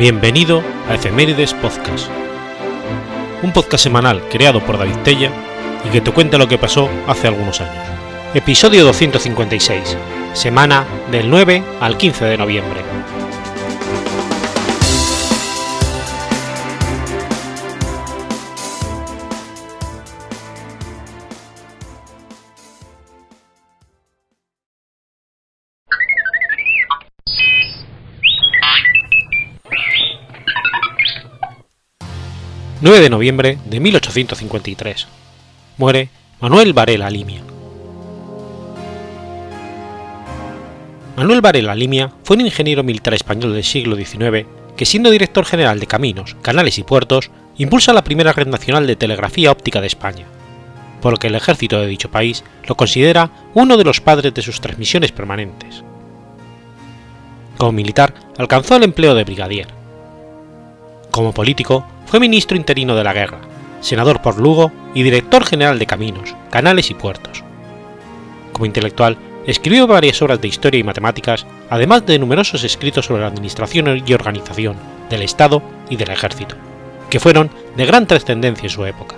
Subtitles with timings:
[0.00, 2.08] Bienvenido a Efemérides Podcast,
[3.42, 5.30] un podcast semanal creado por David Tella
[5.84, 7.84] y que te cuenta lo que pasó hace algunos años.
[8.32, 9.98] Episodio 256,
[10.32, 12.80] semana del 9 al 15 de noviembre.
[32.82, 35.06] 9 de noviembre de 1853.
[35.76, 36.08] Muere
[36.40, 37.42] Manuel Varela Limia.
[41.14, 44.46] Manuel Varela Limia fue un ingeniero militar español del siglo XIX
[44.78, 48.96] que siendo director general de Caminos, Canales y Puertos, impulsa la primera red nacional de
[48.96, 50.24] telegrafía óptica de España,
[51.02, 54.40] por lo que el ejército de dicho país lo considera uno de los padres de
[54.40, 55.84] sus transmisiones permanentes.
[57.58, 59.68] Como militar, alcanzó el empleo de brigadier.
[61.10, 63.38] Como político, fue ministro interino de la guerra,
[63.80, 67.44] senador por Lugo y director general de caminos, canales y puertos.
[68.52, 69.16] Como intelectual,
[69.46, 74.12] escribió varias obras de historia y matemáticas, además de numerosos escritos sobre la administración y
[74.12, 74.74] organización
[75.08, 76.56] del Estado y del Ejército,
[77.10, 79.14] que fueron de gran trascendencia en su época.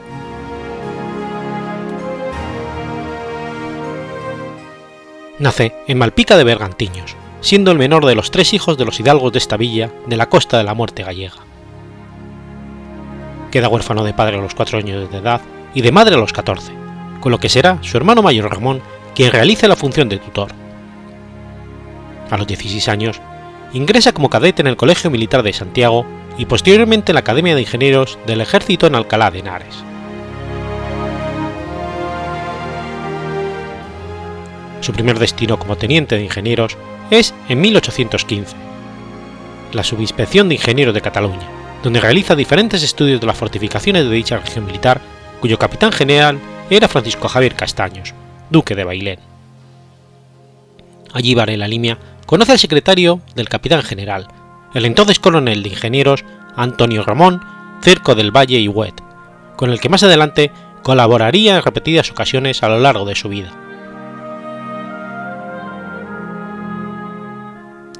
[5.38, 9.32] Nace en Malpica de Bergantiños, siendo el menor de los tres hijos de los hidalgos
[9.32, 11.51] de esta villa de la costa de la muerte gallega
[13.52, 15.42] queda huérfano de padre a los 4 años de edad
[15.74, 16.72] y de madre a los 14,
[17.20, 18.82] con lo que será su hermano mayor Ramón
[19.14, 20.50] quien realice la función de tutor.
[22.30, 23.20] A los 16 años,
[23.74, 26.06] ingresa como cadete en el Colegio Militar de Santiago
[26.38, 29.84] y posteriormente en la Academia de Ingenieros del Ejército en Alcalá de Henares.
[34.80, 36.76] Su primer destino como teniente de ingenieros
[37.10, 38.56] es en 1815,
[39.72, 44.38] la Subinspección de Ingenieros de Cataluña, donde realiza diferentes estudios de las fortificaciones de dicha
[44.38, 45.00] región militar,
[45.40, 46.38] cuyo capitán general
[46.70, 48.14] era Francisco Javier Castaños,
[48.50, 49.18] duque de Bailén.
[51.12, 54.28] Allí Varela Limia conoce al secretario del capitán general,
[54.74, 56.24] el entonces coronel de ingenieros
[56.56, 57.42] Antonio Ramón
[57.82, 58.94] Cerco del Valle y Huet,
[59.56, 63.50] con el que más adelante colaboraría en repetidas ocasiones a lo largo de su vida.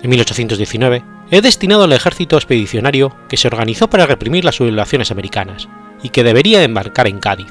[0.02, 5.66] En 1819 es destinado al ejército expedicionario que se organizó para reprimir las sublevaciones americanas
[6.02, 7.50] y que debería embarcar en Cádiz.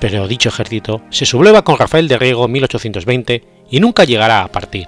[0.00, 4.48] Pero dicho ejército se subleva con Rafael de Riego en 1820 y nunca llegará a
[4.48, 4.86] partir.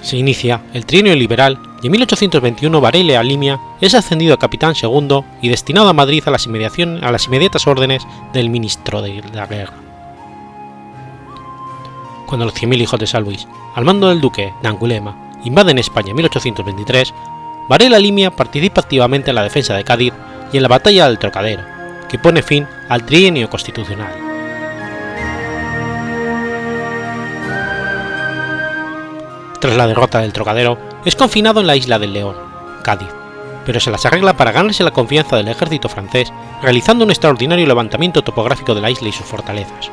[0.00, 5.26] Se inicia el trienio liberal y en 1821 Varela Alimia es ascendido a capitán segundo
[5.42, 9.85] y destinado a Madrid a las inmediatas órdenes del ministro de la guerra.
[12.26, 15.14] Cuando los 100.000 hijos de San Luis al mando del duque de Angulema,
[15.44, 17.14] invaden España en 1823,
[17.68, 20.12] Varela Limia participa activamente en la defensa de Cádiz
[20.52, 21.62] y en la batalla del Trocadero,
[22.08, 24.12] que pone fin al trienio constitucional.
[29.60, 32.36] Tras la derrota del Trocadero, es confinado en la isla del León,
[32.82, 33.08] Cádiz,
[33.64, 36.32] pero se las arregla para ganarse la confianza del ejército francés
[36.62, 39.90] realizando un extraordinario levantamiento topográfico de la isla y sus fortalezas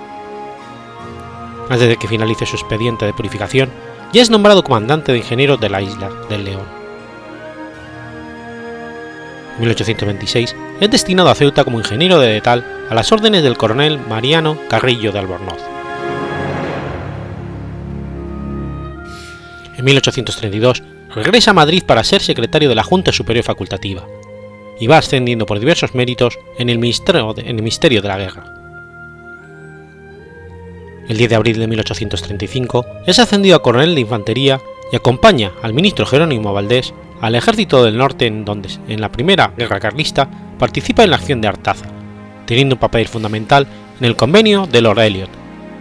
[1.69, 3.69] antes de que finalice su expediente de purificación,
[4.11, 6.83] ya es nombrado comandante de ingenieros de la isla del León.
[9.55, 13.99] En 1826 es destinado a Ceuta como ingeniero de detal a las órdenes del coronel
[14.09, 15.61] Mariano Carrillo de Albornoz.
[19.77, 24.05] En 1832 regresa a Madrid para ser secretario de la Junta Superior Facultativa
[24.79, 28.52] y va ascendiendo por diversos méritos en el Ministerio de la Guerra
[31.07, 34.61] el 10 de abril de 1835 es ascendido a coronel de infantería
[34.91, 39.53] y acompaña al ministro Jerónimo Valdés al ejército del norte en donde, en la primera
[39.57, 40.29] guerra carlista,
[40.59, 41.85] participa en la acción de Artaza,
[42.45, 43.67] teniendo un papel fundamental
[43.99, 45.29] en el convenio de Lord Elliot,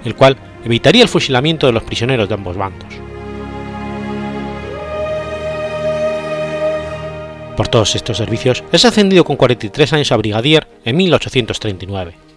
[0.05, 2.89] el cual evitaría el fusilamiento de los prisioneros de ambos bandos.
[7.57, 12.32] Por todos estos servicios es ascendido con 43 años a brigadier en 1839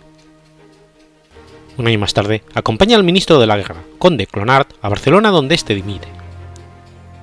[1.77, 5.55] un año más tarde, acompaña al ministro de la Guerra, conde Clonard, a Barcelona donde
[5.55, 6.07] éste dimite.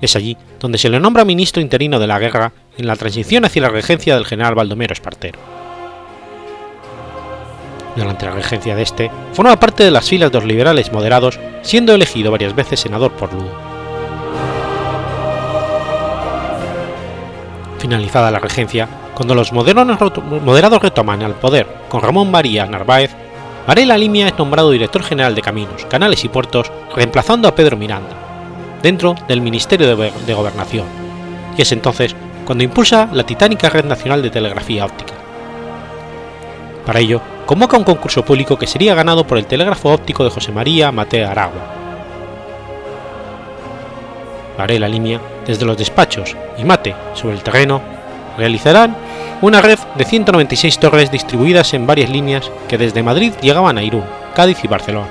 [0.01, 3.63] Es allí donde se le nombra ministro interino de la Guerra en la transición hacia
[3.63, 5.39] la regencia del general Baldomero Espartero.
[7.97, 11.95] Durante la regencia de este, forma parte de las filas de los liberales moderados, siendo
[11.95, 13.53] elegido varias veces senador por Lugo.
[17.79, 23.15] Finalizada la regencia, cuando los moderados retoman al poder con Ramón María Narváez,
[23.67, 28.17] Varela Limia es nombrado director general de Caminos, Canales y Puertos, reemplazando a Pedro Miranda,
[28.83, 30.87] dentro del Ministerio de, Gobernación,
[31.57, 35.15] y es entonces cuando impulsa la titánica Red Nacional de Telegrafía Óptica.
[36.85, 40.51] Para ello, convoca un concurso público que sería ganado por el telégrafo óptico de José
[40.51, 41.63] María Mate Aragua.
[44.59, 47.81] Varela Línea, desde los despachos, y Mate, sobre el terreno,
[48.37, 48.97] realizarán
[49.43, 54.05] una red de 196 torres distribuidas en varias líneas que desde Madrid llegaban a Irún,
[54.35, 55.09] Cádiz y Barcelona.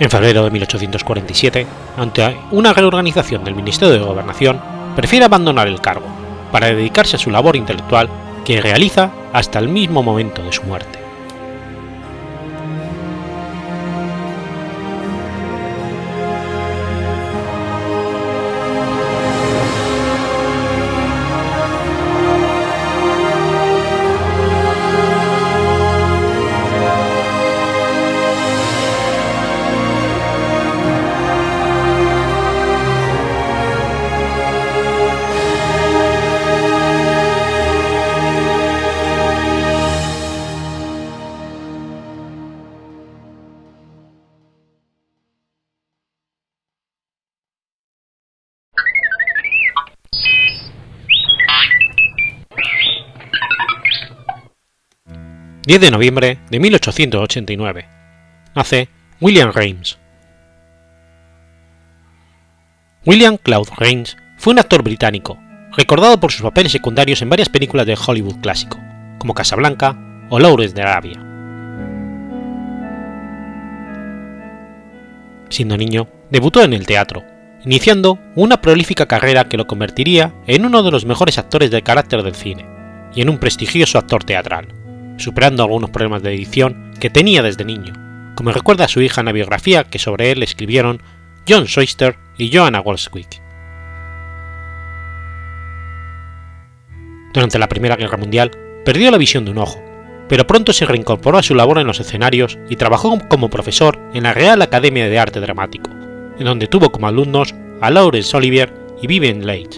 [0.00, 1.66] En febrero de 1847,
[1.96, 4.60] ante una reorganización del Ministerio de Gobernación,
[4.96, 6.06] prefiere abandonar el cargo
[6.50, 8.08] para dedicarse a su labor intelectual
[8.44, 10.97] que realiza hasta el mismo momento de su muerte.
[55.68, 57.86] 10 de noviembre de 1889.
[58.54, 58.88] Nace
[59.20, 59.98] William Rames.
[63.04, 65.38] William Claude Rames fue un actor británico,
[65.76, 68.78] recordado por sus papeles secundarios en varias películas de Hollywood clásico,
[69.18, 69.94] como Casablanca
[70.30, 71.22] o Lawrence de Arabia.
[75.50, 77.24] Siendo niño, debutó en el teatro,
[77.62, 82.22] iniciando una prolífica carrera que lo convertiría en uno de los mejores actores de carácter
[82.22, 82.64] del cine
[83.14, 84.77] y en un prestigioso actor teatral
[85.18, 87.92] superando algunos problemas de edición que tenía desde niño,
[88.34, 91.02] como recuerda a su hija en la biografía que sobre él escribieron
[91.48, 93.42] John Soyster y Joanna Goldswick.
[97.32, 98.50] Durante la Primera Guerra Mundial
[98.84, 99.82] perdió la visión de un ojo,
[100.28, 104.24] pero pronto se reincorporó a su labor en los escenarios y trabajó como profesor en
[104.24, 105.90] la Real Academia de Arte Dramático,
[106.38, 108.72] en donde tuvo como alumnos a Laurence Olivier
[109.02, 109.68] y Vivian Leigh.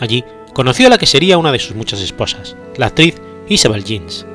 [0.00, 4.26] Allí conoció a la que sería una de sus muchas esposas, la actriz Isabel Jeans.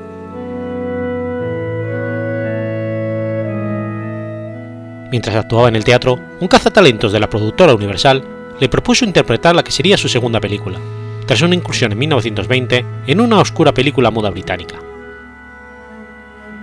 [5.11, 8.23] Mientras actuaba en el teatro, un cazatalentos de la productora Universal
[8.59, 10.79] le propuso interpretar la que sería su segunda película,
[11.25, 14.75] tras una incursión en 1920 en una oscura película muda británica.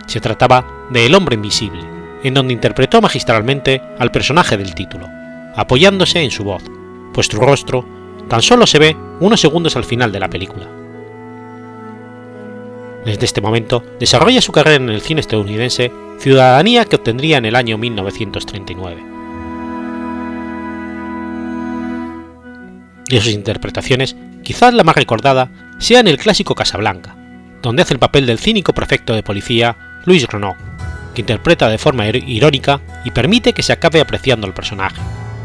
[0.06, 1.80] Se trataba de El hombre invisible,
[2.22, 5.08] en donde interpretó magistralmente al personaje del título,
[5.56, 6.62] apoyándose en su voz,
[7.12, 8.01] pues su rostro
[8.32, 10.66] tan solo se ve unos segundos al final de la película.
[13.04, 17.54] Desde este momento desarrolla su carrera en el cine estadounidense, ciudadanía que obtendría en el
[17.54, 19.04] año 1939.
[23.10, 27.14] De sus interpretaciones, quizás la más recordada sea en el clásico Casablanca,
[27.60, 29.76] donde hace el papel del cínico prefecto de policía
[30.06, 30.56] Louis Renault,
[31.14, 35.02] que interpreta de forma irónica y permite que se acabe apreciando el personaje,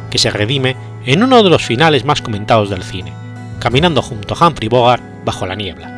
[0.09, 3.13] que se redime en uno de los finales más comentados del cine,
[3.59, 5.93] caminando junto a Humphrey Bogart bajo la niebla.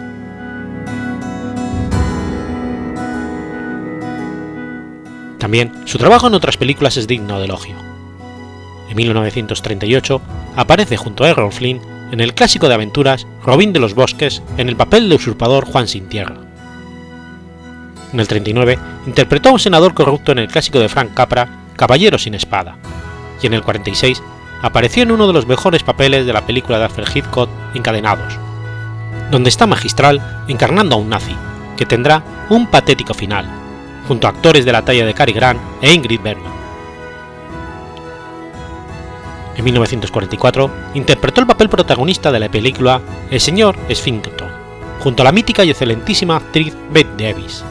[5.39, 7.75] También su trabajo en otras películas es digno de elogio.
[8.89, 10.21] En 1938
[10.55, 14.67] aparece junto a Errol Flynn en el clásico de aventuras Robin de los Bosques en
[14.67, 16.35] el papel de usurpador Juan Sin Tierra.
[18.11, 22.17] En el 39 interpretó a un senador corrupto en el clásico de Frank Capra Caballero
[22.17, 22.75] sin espada,
[23.41, 24.21] y en el 46
[24.61, 28.37] apareció en uno de los mejores papeles de la película de Alfred Hitchcock Encadenados,
[29.31, 31.35] donde está magistral encarnando a un nazi,
[31.77, 33.45] que tendrá un patético final,
[34.07, 36.59] junto a actores de la talla de Cary Grant e Ingrid Bergman.
[39.55, 44.47] En 1944 interpretó el papel protagonista de la película El señor Sphinxton,
[45.01, 47.63] junto a la mítica y excelentísima actriz Bette Davis.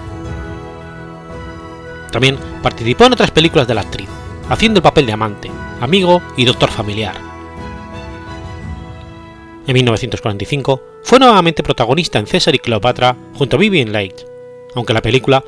[2.10, 4.08] También participó en otras películas de la actriz,
[4.48, 5.50] haciendo el papel de amante,
[5.80, 7.16] amigo y doctor familiar.
[9.66, 14.14] En 1945 fue nuevamente protagonista en César y Cleopatra junto a Vivian Leigh,
[14.74, 15.44] aunque la película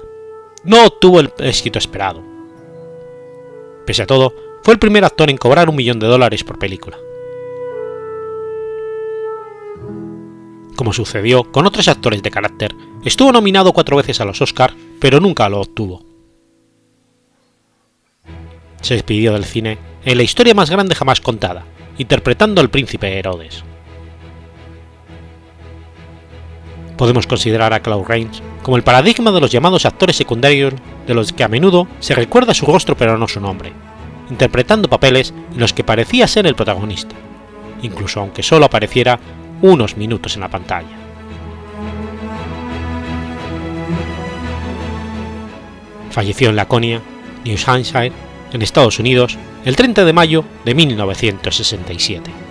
[0.64, 2.22] no obtuvo el éxito esperado.
[3.86, 6.98] Pese a todo, fue el primer actor en cobrar un millón de dólares por película.
[10.76, 15.20] Como sucedió con otros actores de carácter, estuvo nominado cuatro veces a los Oscars, pero
[15.20, 16.09] nunca lo obtuvo
[18.80, 21.64] se despidió del cine en la historia más grande jamás contada,
[21.98, 23.64] interpretando al príncipe Herodes.
[26.96, 30.74] Podemos considerar a Claude Rains como el paradigma de los llamados actores secundarios
[31.06, 33.72] de los que a menudo se recuerda su rostro pero no su nombre,
[34.28, 37.14] interpretando papeles en los que parecía ser el protagonista,
[37.82, 39.18] incluso aunque solo apareciera
[39.62, 40.88] unos minutos en la pantalla.
[46.10, 47.00] Falleció en Laconia,
[47.44, 48.12] New Hampshire,
[48.52, 52.49] en Estados Unidos, el 30 de mayo de 1967.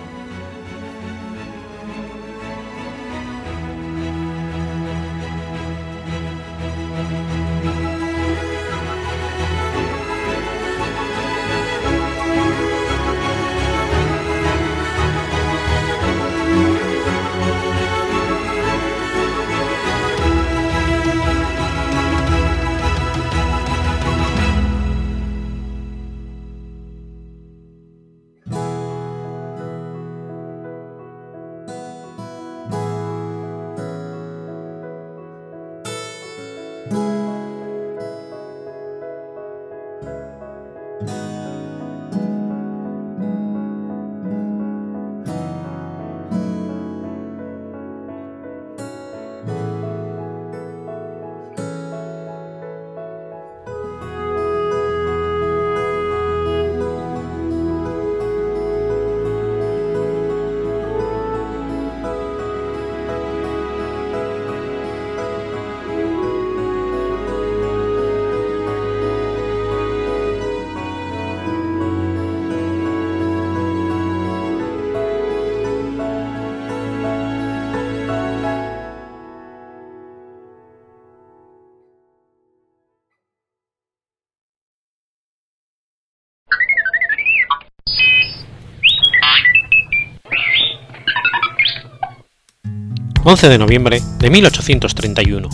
[93.30, 95.48] 11 de noviembre de 1831.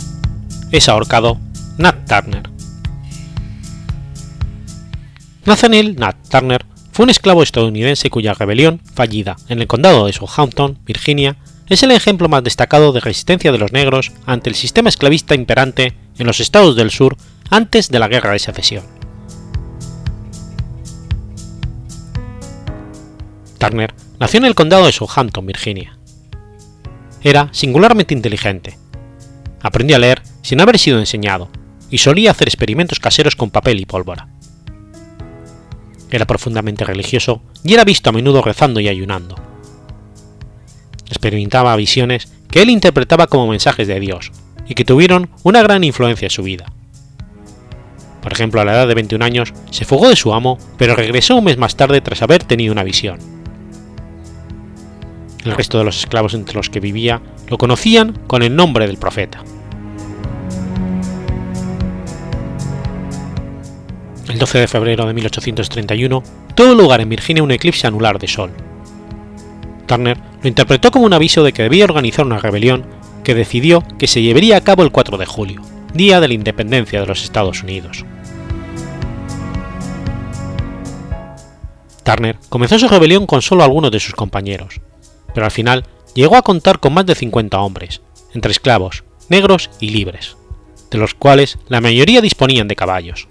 [0.71, 1.37] Es ahorcado
[1.77, 2.49] Nat Turner.
[5.45, 10.79] Nathaniel Nat Turner fue un esclavo estadounidense cuya rebelión, fallida en el condado de Southampton,
[10.87, 11.35] Virginia,
[11.69, 15.93] es el ejemplo más destacado de resistencia de los negros ante el sistema esclavista imperante
[16.17, 17.15] en los estados del sur
[17.51, 18.85] antes de la Guerra de Secesión.
[23.59, 25.96] Turner nació en el condado de Southampton, Virginia.
[27.23, 28.77] Era singularmente inteligente.
[29.61, 31.49] Aprendió a leer sin haber sido enseñado
[31.89, 34.27] y solía hacer experimentos caseros con papel y pólvora.
[36.11, 39.35] Era profundamente religioso y era visto a menudo rezando y ayunando.
[41.07, 44.31] Experimentaba visiones que él interpretaba como mensajes de Dios
[44.67, 46.71] y que tuvieron una gran influencia en su vida.
[48.21, 51.37] Por ejemplo, a la edad de 21 años se fugó de su amo, pero regresó
[51.37, 53.36] un mes más tarde tras haber tenido una visión
[55.47, 58.97] el resto de los esclavos entre los que vivía lo conocían con el nombre del
[58.97, 59.43] profeta.
[64.29, 66.23] El 12 de febrero de 1831
[66.53, 68.51] tuvo lugar en Virginia un eclipse anular de sol.
[69.85, 72.85] Turner lo interpretó como un aviso de que debía organizar una rebelión
[73.23, 75.61] que decidió que se llevaría a cabo el 4 de julio,
[75.93, 78.05] día de la independencia de los Estados Unidos.
[82.03, 84.79] Turner comenzó su rebelión con solo algunos de sus compañeros,
[85.33, 88.01] pero al final llegó a contar con más de 50 hombres,
[88.33, 90.37] entre esclavos, negros y libres,
[90.91, 93.27] de los cuales la mayoría disponían de caballos.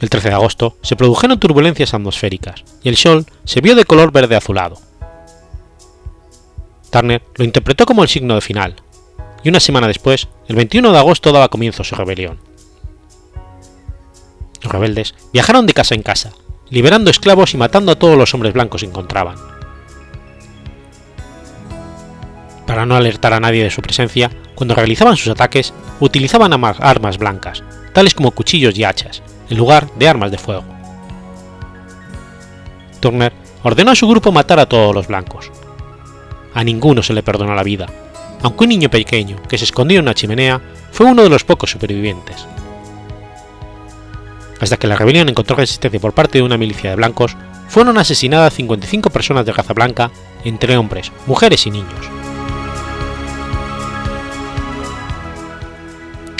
[0.00, 4.12] El 13 de agosto se produjeron turbulencias atmosféricas y el sol se vio de color
[4.12, 4.78] verde azulado.
[6.90, 8.76] Turner lo interpretó como el signo de final,
[9.42, 12.38] y una semana después, el 21 de agosto, daba comienzo su rebelión.
[14.62, 16.32] Los rebeldes viajaron de casa en casa,
[16.70, 19.36] liberando esclavos y matando a todos los hombres blancos que encontraban.
[22.66, 27.64] Para no alertar a nadie de su presencia, cuando realizaban sus ataques, utilizaban armas blancas,
[27.92, 30.64] tales como cuchillos y hachas, en lugar de armas de fuego.
[33.00, 33.32] Turner
[33.64, 35.50] ordenó a su grupo matar a todos los blancos.
[36.54, 37.86] A ninguno se le perdonó la vida,
[38.42, 40.60] aunque un niño pequeño que se escondió en una chimenea
[40.92, 42.46] fue uno de los pocos supervivientes
[44.60, 47.36] hasta que la rebelión encontró resistencia por parte de una milicia de blancos,
[47.68, 50.10] fueron asesinadas 55 personas de raza blanca,
[50.44, 52.10] entre hombres, mujeres y niños.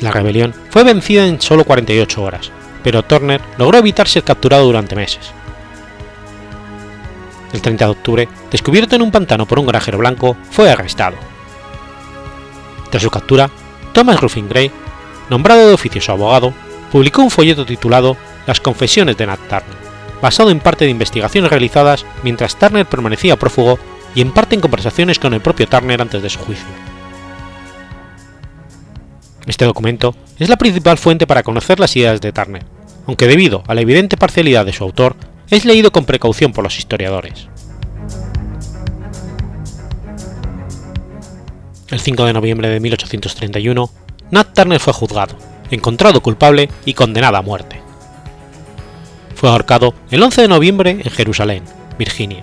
[0.01, 2.51] La rebelión fue vencida en solo 48 horas,
[2.83, 5.33] pero Turner logró evitar ser capturado durante meses.
[7.53, 11.17] El 30 de octubre, descubierto en un pantano por un granjero blanco, fue arrestado.
[12.91, 13.51] Tras su captura,
[13.93, 14.71] Thomas Ruffin Gray,
[15.29, 16.55] nombrado de oficio su abogado,
[16.91, 18.17] publicó un folleto titulado
[18.47, 19.77] Las confesiones de Nat Turner,
[20.21, 23.79] basado en parte de investigaciones realizadas mientras Turner permanecía prófugo
[24.15, 26.67] y en parte en conversaciones con el propio Turner antes de su juicio.
[29.47, 32.65] Este documento es la principal fuente para conocer las ideas de Turner,
[33.07, 35.17] aunque debido a la evidente parcialidad de su autor,
[35.49, 37.49] es leído con precaución por los historiadores.
[41.89, 43.91] El 5 de noviembre de 1831,
[44.31, 45.35] Nat Turner fue juzgado,
[45.71, 47.81] encontrado culpable y condenado a muerte.
[49.35, 51.65] Fue ahorcado el 11 de noviembre en Jerusalén,
[51.99, 52.43] Virginia.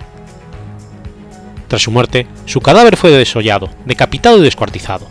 [1.68, 5.08] Tras su muerte, su cadáver fue desollado, decapitado y descuartizado.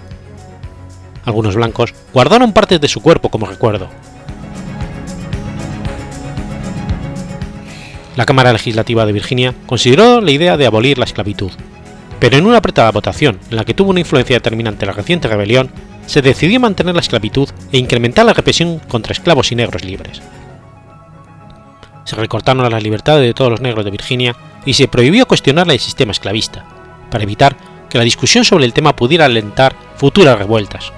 [1.25, 3.89] Algunos blancos guardaron partes de su cuerpo como recuerdo.
[8.17, 11.53] La Cámara Legislativa de Virginia consideró la idea de abolir la esclavitud,
[12.19, 15.71] pero en una apretada votación en la que tuvo una influencia determinante la reciente rebelión,
[16.07, 20.23] se decidió mantener la esclavitud e incrementar la represión contra esclavos y negros libres.
[22.05, 25.81] Se recortaron las libertades de todos los negros de Virginia y se prohibió cuestionar el
[25.81, 26.65] sistema esclavista,
[27.11, 27.57] para evitar
[27.89, 30.93] que la discusión sobre el tema pudiera alentar futuras revueltas.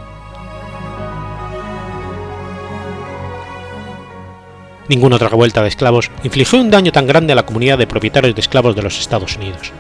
[4.88, 8.34] Ninguna otra revuelta de esclavos infligió un daño tan grande a la comunidad de propietarios
[8.34, 9.72] de esclavos de los Estados Unidos.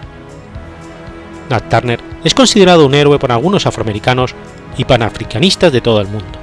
[1.48, 4.34] Nat Turner es considerado un héroe por algunos afroamericanos
[4.78, 6.38] y panafricanistas de todo el mundo.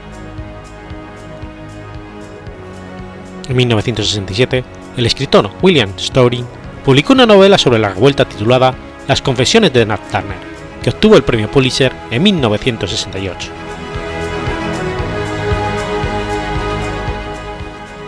[3.50, 4.64] En 1967,
[4.98, 6.44] el escritor William Story
[6.84, 8.76] publicó una novela sobre la revuelta titulada
[9.08, 10.38] Las confesiones de Nat Turner,
[10.84, 13.50] que obtuvo el premio Pulitzer en 1968.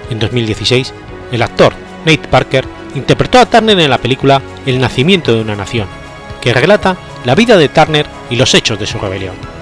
[0.09, 0.93] En 2016,
[1.31, 1.73] el actor
[2.05, 2.65] Nate Parker
[2.95, 5.87] interpretó a Turner en la película El nacimiento de una nación,
[6.41, 9.56] que relata la vida de Turner y los hechos de su rebelión.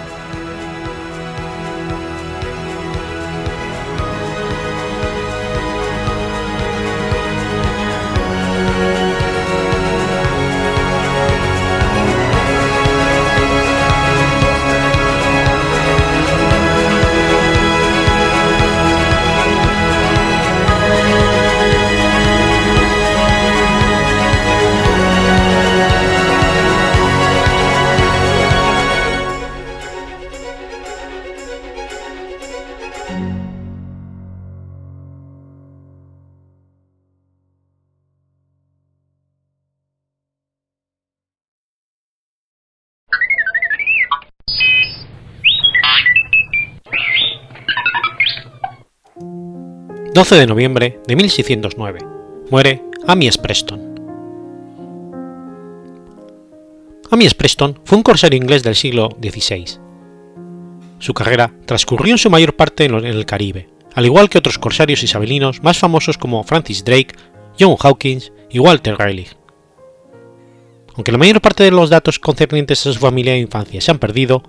[50.16, 52.00] 12 de noviembre de 1609.
[52.50, 53.96] Muere Amias Preston.
[57.12, 59.78] Amias Preston fue un corsario inglés del siglo XVI.
[61.00, 65.04] Su carrera transcurrió en su mayor parte en el Caribe, al igual que otros corsarios
[65.04, 67.14] isabelinos más famosos como Francis Drake,
[67.60, 69.36] John Hawkins y Walter Raleigh.
[70.96, 74.00] Aunque la mayor parte de los datos concernientes a su familia e infancia se han
[74.00, 74.44] perdido,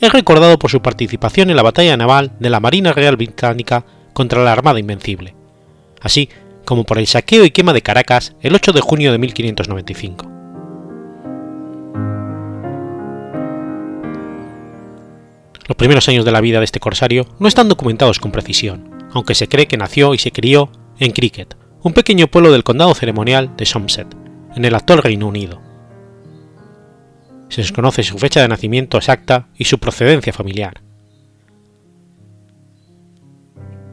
[0.00, 4.42] es recordado por su participación en la batalla naval de la Marina Real Británica contra
[4.42, 5.34] la Armada Invencible,
[6.00, 6.28] así
[6.64, 10.30] como por el saqueo y quema de Caracas el 8 de junio de 1595.
[15.68, 19.34] Los primeros años de la vida de este corsario no están documentados con precisión, aunque
[19.34, 23.56] se cree que nació y se crió en Cricket, un pequeño pueblo del condado ceremonial
[23.56, 24.08] de Somerset,
[24.54, 25.60] en el actual Reino Unido.
[27.48, 30.82] Se desconoce su fecha de nacimiento exacta y su procedencia familiar.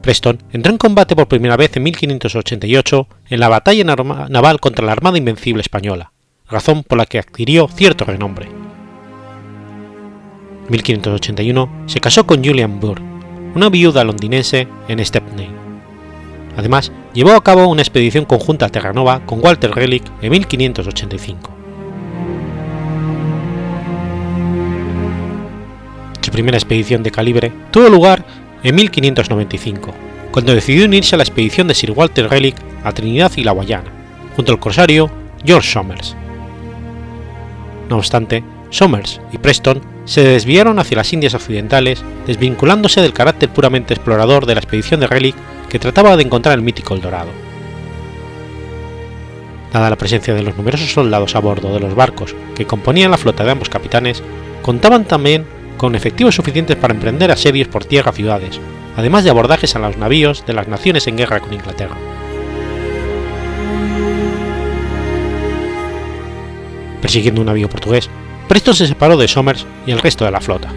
[0.02, 4.92] Preston entró en combate por primera vez en 1588 en la batalla naval contra la
[4.92, 6.12] Armada Invencible Española,
[6.48, 8.46] razón por la que adquirió cierto renombre.
[10.64, 13.00] En 1581 se casó con Julian Burr,
[13.54, 15.48] una viuda londinense en Stepney.
[16.56, 21.56] Además, llevó a cabo una expedición conjunta a Terranova con Walter Relic en 1585.
[26.20, 28.24] Su primera expedición de calibre tuvo lugar
[28.62, 29.94] en 1595,
[30.30, 33.90] cuando decidió unirse a la expedición de Sir Walter Raleigh a Trinidad y la Guayana,
[34.36, 35.10] junto al corsario
[35.44, 36.16] George Somers.
[37.88, 43.94] No obstante, Somers y Preston se desviaron hacia las Indias Occidentales, desvinculándose del carácter puramente
[43.94, 45.34] explorador de la expedición de Raleigh
[45.68, 47.30] que trataba de encontrar el mítico El Dorado.
[49.72, 53.18] Dada la presencia de los numerosos soldados a bordo de los barcos que componían la
[53.18, 54.22] flota de ambos capitanes,
[54.62, 55.46] contaban también
[55.80, 58.60] con efectivos suficientes para emprender asedios por tierra a ciudades,
[58.98, 61.96] además de abordajes a los navíos de las naciones en guerra con Inglaterra.
[67.00, 68.10] Persiguiendo un navío portugués,
[68.46, 70.70] Preston se separó de Somers y el resto de la flota.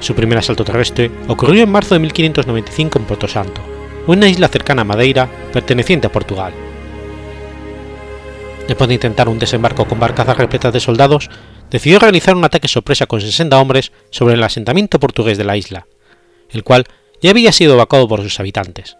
[0.00, 3.62] Su primer asalto terrestre ocurrió en marzo de 1595 en Porto Santo,
[4.06, 6.52] una isla cercana a Madeira perteneciente a Portugal.
[8.68, 11.30] Después de intentar un desembarco con barcazas repletas de soldados,
[11.70, 15.86] decidió realizar un ataque sorpresa con 60 hombres sobre el asentamiento portugués de la isla,
[16.50, 16.84] el cual
[17.20, 18.96] ya había sido evacuado por sus habitantes.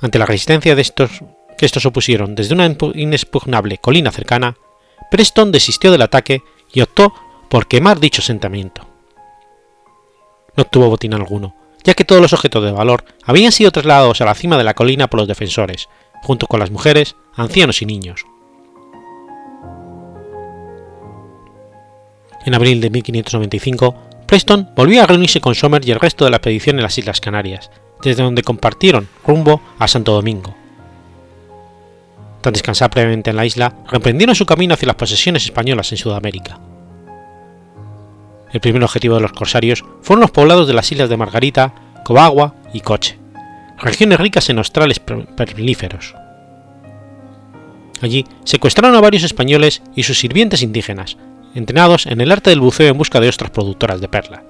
[0.00, 1.10] Ante la resistencia de estos
[1.56, 4.56] que estos opusieron desde una inexpugnable colina cercana,
[5.10, 6.42] Preston desistió del ataque
[6.72, 7.14] y optó
[7.48, 8.86] por quemar dicho asentamiento.
[10.56, 14.24] No obtuvo botín alguno, ya que todos los objetos de valor habían sido trasladados a
[14.24, 15.88] la cima de la colina por los defensores,
[16.22, 18.26] junto con las mujeres, ancianos y niños.
[22.46, 26.36] En abril de 1595, Preston volvió a reunirse con Somers y el resto de la
[26.36, 30.54] expedición en las Islas Canarias, desde donde compartieron rumbo a Santo Domingo.
[32.40, 36.60] Tras descansar previamente en la isla, reemprendieron su camino hacia las posesiones españolas en Sudamérica.
[38.52, 42.54] El primer objetivo de los corsarios fueron los poblados de las islas de Margarita, Cobagua
[42.72, 43.18] y Coche,
[43.80, 46.14] regiones ricas en australes perlíferos.
[48.02, 51.16] Allí secuestraron a varios españoles y sus sirvientes indígenas,
[51.56, 54.44] entrenados en el arte del buceo en busca de ostras productoras de perla.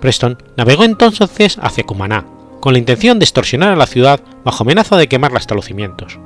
[0.00, 2.24] Preston navegó entonces hacia Cumaná,
[2.60, 6.18] con la intención de extorsionar a la ciudad bajo amenaza de quemar los establecimientos.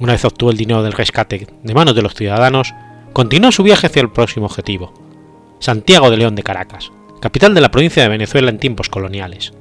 [0.00, 2.74] Una vez obtuvo el dinero del rescate de manos de los ciudadanos,
[3.12, 4.92] continuó su viaje hacia el próximo objetivo,
[5.60, 9.52] Santiago de León de Caracas, capital de la provincia de Venezuela en tiempos coloniales.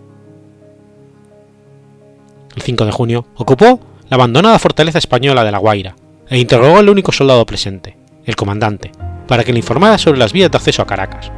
[2.56, 5.96] El 5 de junio ocupó la abandonada fortaleza española de La Guaira
[6.30, 8.92] e interrogó al único soldado presente, el comandante,
[9.28, 11.32] para que le informara sobre las vías de acceso a Caracas.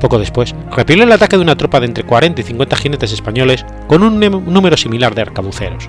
[0.00, 3.64] Poco después, repelió el ataque de una tropa de entre 40 y 50 jinetes españoles
[3.86, 5.88] con un número similar de arcabuceros.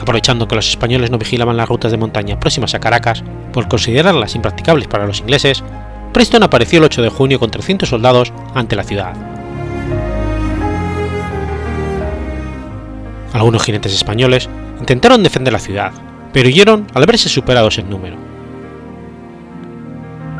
[0.00, 3.22] Aprovechando que los españoles no vigilaban las rutas de montaña próximas a Caracas
[3.52, 5.62] por considerarlas impracticables para los ingleses,
[6.12, 9.41] Preston apareció el 8 de junio con 300 soldados ante la ciudad.
[13.32, 15.92] Algunos jinetes españoles intentaron defender la ciudad,
[16.32, 18.16] pero huyeron al verse superados en número.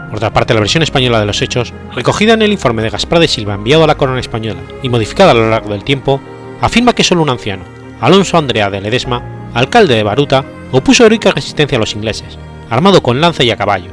[0.09, 3.18] Por otra parte, la versión española de los hechos, recogida en el informe de Gaspar
[3.18, 6.20] de Silva enviado a la corona española y modificada a lo largo del tiempo,
[6.61, 7.64] afirma que solo un anciano,
[8.00, 13.22] Alonso Andrea de Ledesma, alcalde de Baruta, opuso heroica resistencia a los ingleses, armado con
[13.22, 13.90] lanza y a caballo.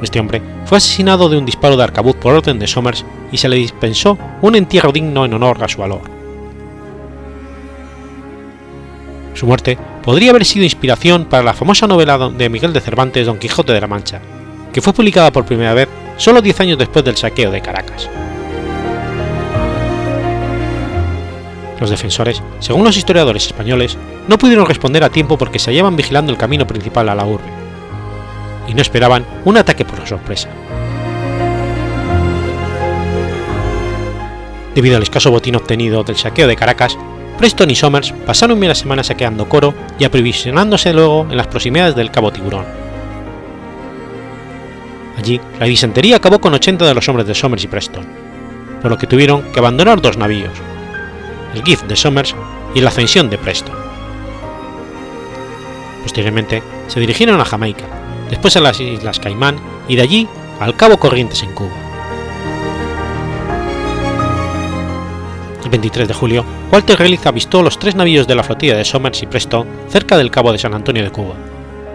[0.00, 3.50] Este hombre fue asesinado de un disparo de arcabuz por orden de Somers y se
[3.50, 6.19] le dispensó un entierro digno en honor a su valor.
[9.34, 13.38] Su muerte podría haber sido inspiración para la famosa novela de Miguel de Cervantes Don
[13.38, 14.20] Quijote de la Mancha,
[14.72, 18.08] que fue publicada por primera vez solo 10 años después del saqueo de Caracas.
[21.80, 23.96] Los defensores, según los historiadores españoles,
[24.28, 27.48] no pudieron responder a tiempo porque se hallaban vigilando el camino principal a la urbe,
[28.68, 30.50] y no esperaban un ataque por sorpresa.
[34.74, 36.98] Debido al escaso botín obtenido del saqueo de Caracas,
[37.40, 42.10] Preston y Somers pasaron una semana saqueando Coro y aprovisionándose luego en las proximidades del
[42.10, 42.66] Cabo Tiburón.
[45.16, 48.04] Allí, la disentería acabó con 80 de los hombres de Somers y Preston,
[48.82, 50.52] por lo que tuvieron que abandonar dos navíos,
[51.54, 52.34] el Gift de Somers
[52.74, 53.74] y la Ascensión de Preston.
[56.02, 57.86] Posteriormente, se dirigieron a Jamaica,
[58.28, 59.56] después a las Islas Caimán
[59.88, 60.28] y de allí
[60.60, 61.89] al Cabo Corrientes en Cuba.
[65.70, 69.26] 23 de julio, Walter Raleigh avistó los tres navíos de la flotilla de Somers y
[69.26, 71.34] Preston cerca del Cabo de San Antonio de Cuba,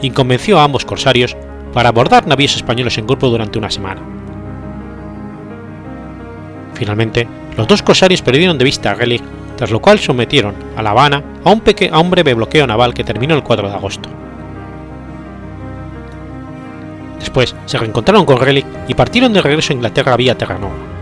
[0.01, 1.35] y convenció a ambos corsarios
[1.73, 4.01] para abordar navíos españoles en grupo durante una semana.
[6.73, 9.21] Finalmente, los dos corsarios perdieron de vista a Raleigh,
[9.55, 11.61] tras lo cual sometieron a La Habana a un,
[11.91, 14.09] a un breve bloqueo naval que terminó el 4 de agosto.
[17.19, 20.94] Después se reencontraron con Raleigh y partieron de regreso a Inglaterra vía Terranova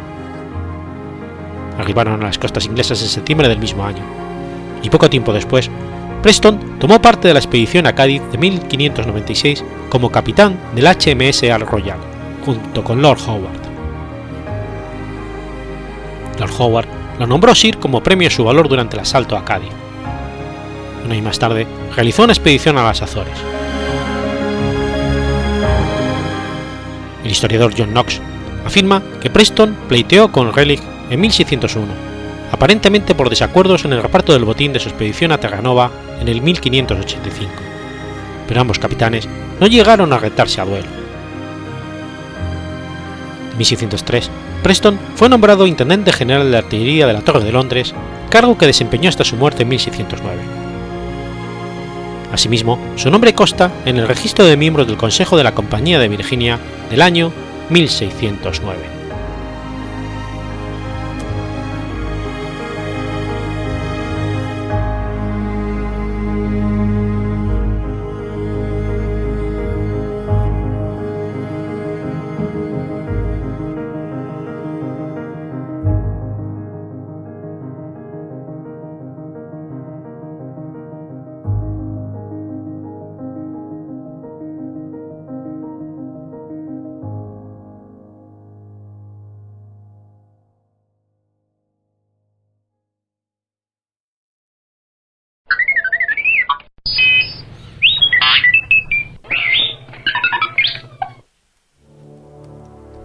[1.84, 4.04] arribaron a las costas inglesas en septiembre del mismo año,
[4.82, 5.70] y poco tiempo después,
[6.22, 11.62] Preston tomó parte de la expedición a Cádiz de 1596 como capitán del HMS Al
[11.62, 12.00] Royal,
[12.46, 13.62] junto con Lord Howard.
[16.40, 16.88] Lord Howard
[17.20, 19.72] lo nombró Sir como premio a su valor durante el asalto a Cádiz.
[21.06, 23.38] Un año más tarde, realizó una expedición a las Azores.
[27.24, 28.22] El historiador John Knox
[28.66, 30.82] afirma que Preston pleiteó con Relic
[31.14, 31.94] en 1601,
[32.52, 36.42] aparentemente por desacuerdos en el reparto del botín de su expedición a Terranova en el
[36.42, 37.52] 1585,
[38.48, 40.88] pero ambos capitanes no llegaron a retarse a duelo.
[43.52, 44.32] En 1603,
[44.64, 47.94] Preston fue nombrado intendente general de artillería de la Torre de Londres,
[48.32, 50.42] cargo que desempeñó hasta su muerte en 1609.
[52.32, 56.10] Asimismo, su nombre consta en el registro de miembros del Consejo de la Compañía de
[56.10, 56.58] Virginia
[56.90, 57.32] del año
[57.70, 59.03] 1609.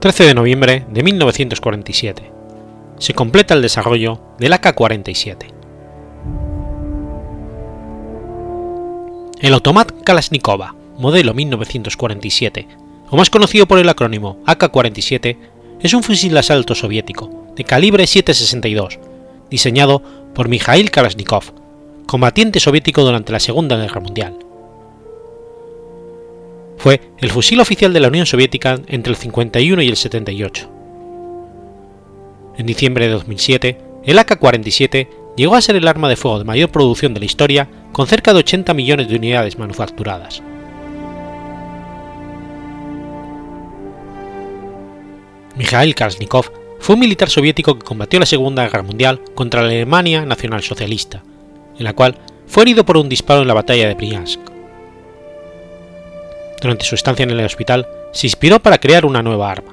[0.08, 2.32] 13 de noviembre de 1947.
[2.98, 5.52] Se completa el desarrollo del AK-47.
[9.38, 12.66] El automat Kalashnikova, modelo 1947,
[13.10, 15.36] o más conocido por el acrónimo AK-47,
[15.82, 18.98] es un fusil de asalto soviético de calibre 7.62,
[19.50, 20.02] diseñado
[20.34, 21.52] por Mikhail Kalashnikov,
[22.06, 24.47] combatiente soviético durante la Segunda Guerra Mundial.
[26.78, 30.70] Fue el fusil oficial de la Unión Soviética entre el 51 y el 78.
[32.56, 36.70] En diciembre de 2007, el AK-47 llegó a ser el arma de fuego de mayor
[36.70, 40.42] producción de la historia con cerca de 80 millones de unidades manufacturadas.
[45.56, 50.24] Mikhail Kalashnikov fue un militar soviético que combatió la Segunda Guerra Mundial contra la Alemania
[50.24, 51.24] nacionalsocialista,
[51.76, 54.47] en la cual fue herido por un disparo en la batalla de Briansk.
[56.60, 59.72] Durante su estancia en el hospital, se inspiró para crear una nueva arma,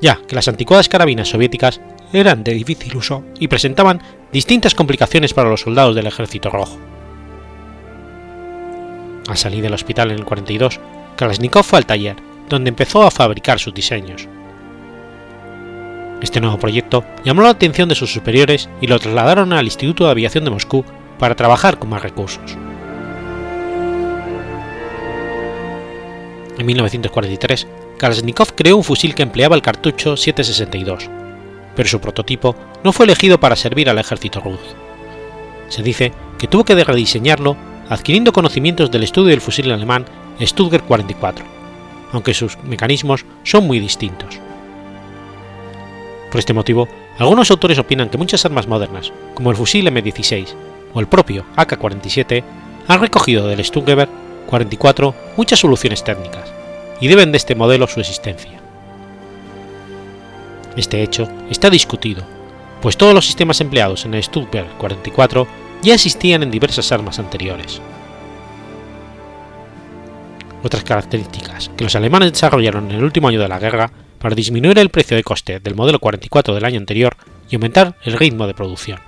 [0.00, 1.80] ya que las anticuadas carabinas soviéticas
[2.12, 6.78] eran de difícil uso y presentaban distintas complicaciones para los soldados del Ejército Rojo.
[9.28, 10.78] Al salir del hospital en el 42,
[11.16, 12.16] Kalashnikov fue al taller,
[12.48, 14.28] donde empezó a fabricar sus diseños.
[16.22, 20.10] Este nuevo proyecto llamó la atención de sus superiores y lo trasladaron al Instituto de
[20.10, 20.84] Aviación de Moscú
[21.18, 22.56] para trabajar con más recursos.
[26.58, 27.66] En 1943,
[27.98, 31.08] Kalashnikov creó un fusil que empleaba el cartucho 7.62,
[31.74, 34.74] pero su prototipo no fue elegido para servir al ejército ruso.
[35.68, 37.56] Se dice que tuvo que rediseñarlo
[37.88, 40.06] adquiriendo conocimientos del estudio del fusil alemán
[40.40, 41.44] Stuttgart 44,
[42.12, 44.40] aunque sus mecanismos son muy distintos.
[46.30, 46.88] Por este motivo,
[47.18, 50.48] algunos autores opinan que muchas armas modernas, como el fusil M16
[50.92, 52.42] o el propio AK-47,
[52.88, 54.10] han recogido del Stuttgart
[54.46, 56.52] 44 muchas soluciones técnicas,
[57.00, 58.60] y deben de este modelo su existencia.
[60.76, 62.24] Este hecho está discutido,
[62.80, 65.46] pues todos los sistemas empleados en el Stuttgart 44
[65.82, 67.80] ya existían en diversas armas anteriores.
[70.62, 74.78] Otras características que los alemanes desarrollaron en el último año de la guerra para disminuir
[74.78, 77.16] el precio de coste del modelo 44 del año anterior
[77.48, 78.98] y aumentar el ritmo de producción.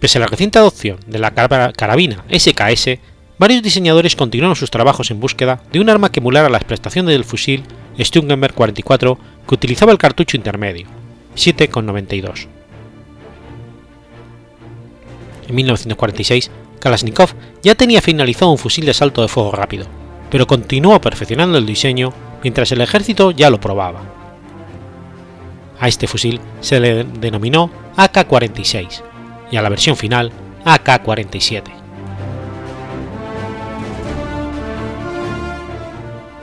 [0.00, 2.98] Pese a la reciente adopción de la carabina SKS,
[3.38, 7.24] varios diseñadores continuaron sus trabajos en búsqueda de un arma que emulara las prestaciones del
[7.24, 7.64] fusil
[7.98, 10.86] Sturmgewehr 44 que utilizaba el cartucho intermedio,
[11.36, 12.48] 7,92.
[15.48, 19.86] En 1946, Kalashnikov ya tenía finalizado un fusil de asalto de fuego rápido,
[20.30, 24.00] pero continuó perfeccionando el diseño mientras el ejército ya lo probaba.
[25.78, 29.09] A este fusil se le denominó AK-46
[29.50, 30.32] y a la versión final
[30.64, 31.80] AK-47.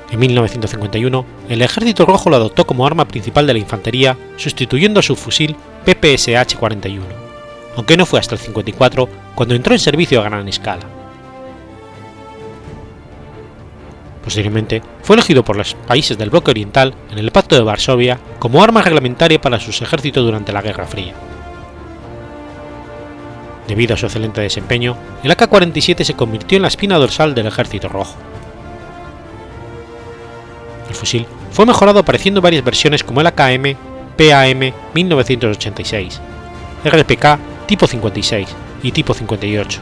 [0.09, 5.03] En 1951, el Ejército Rojo lo adoptó como arma principal de la infantería, sustituyendo a
[5.03, 7.01] su fusil PPSH-41,
[7.75, 10.83] aunque no fue hasta el 54 cuando entró en servicio a gran escala.
[14.23, 18.61] Posteriormente, fue elegido por los países del bloque oriental en el Pacto de Varsovia como
[18.61, 21.13] arma reglamentaria para sus ejércitos durante la Guerra Fría.
[23.67, 27.89] Debido a su excelente desempeño, el AK-47 se convirtió en la espina dorsal del Ejército
[27.89, 28.15] Rojo.
[30.87, 33.75] El fusil fue mejorado apareciendo varias versiones como el AKM
[34.17, 36.21] PAM 1986,
[36.85, 38.47] RPK tipo 56
[38.83, 39.79] y tipo 58,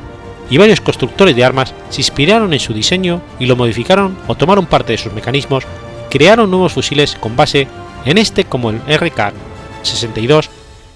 [0.50, 4.66] y varios constructores de armas se inspiraron en su diseño y lo modificaron o tomaron
[4.66, 7.68] parte de sus mecanismos y crearon nuevos fusiles con base
[8.06, 10.50] en este como el RK-62,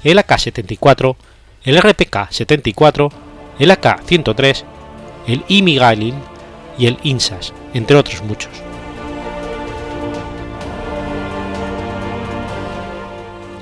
[0.04, 1.16] el AK-74
[1.64, 3.12] el RPK-74,
[3.60, 4.64] el AK-103,
[5.28, 6.16] el Imigalin
[6.78, 8.52] y el INSAS, entre otros muchos.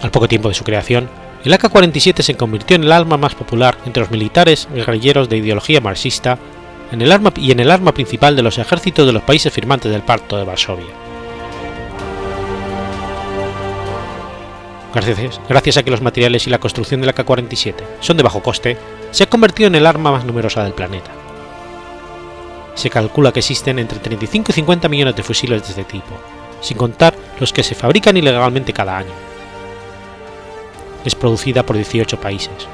[0.02, 1.10] Al poco tiempo de su creación,
[1.44, 5.82] el AK-47 se convirtió en el arma más popular entre los militares guerrilleros de ideología
[5.82, 6.38] marxista
[6.92, 9.92] en el arma y en el arma principal de los ejércitos de los países firmantes
[9.92, 11.07] del Pacto de Varsovia.
[14.94, 18.78] Gracias, a que los materiales y la construcción de la K-47 son de bajo coste,
[19.12, 21.12] se ha convertido en el arma más numerosa del planeta.
[22.76, 26.16] Se calcula que existen entre 35 y 50 millones de fusiles de este tipo,
[26.62, 29.14] sin contar los que se fabrican ilegalmente cada año.
[31.04, 32.68] Es producida por 18 países.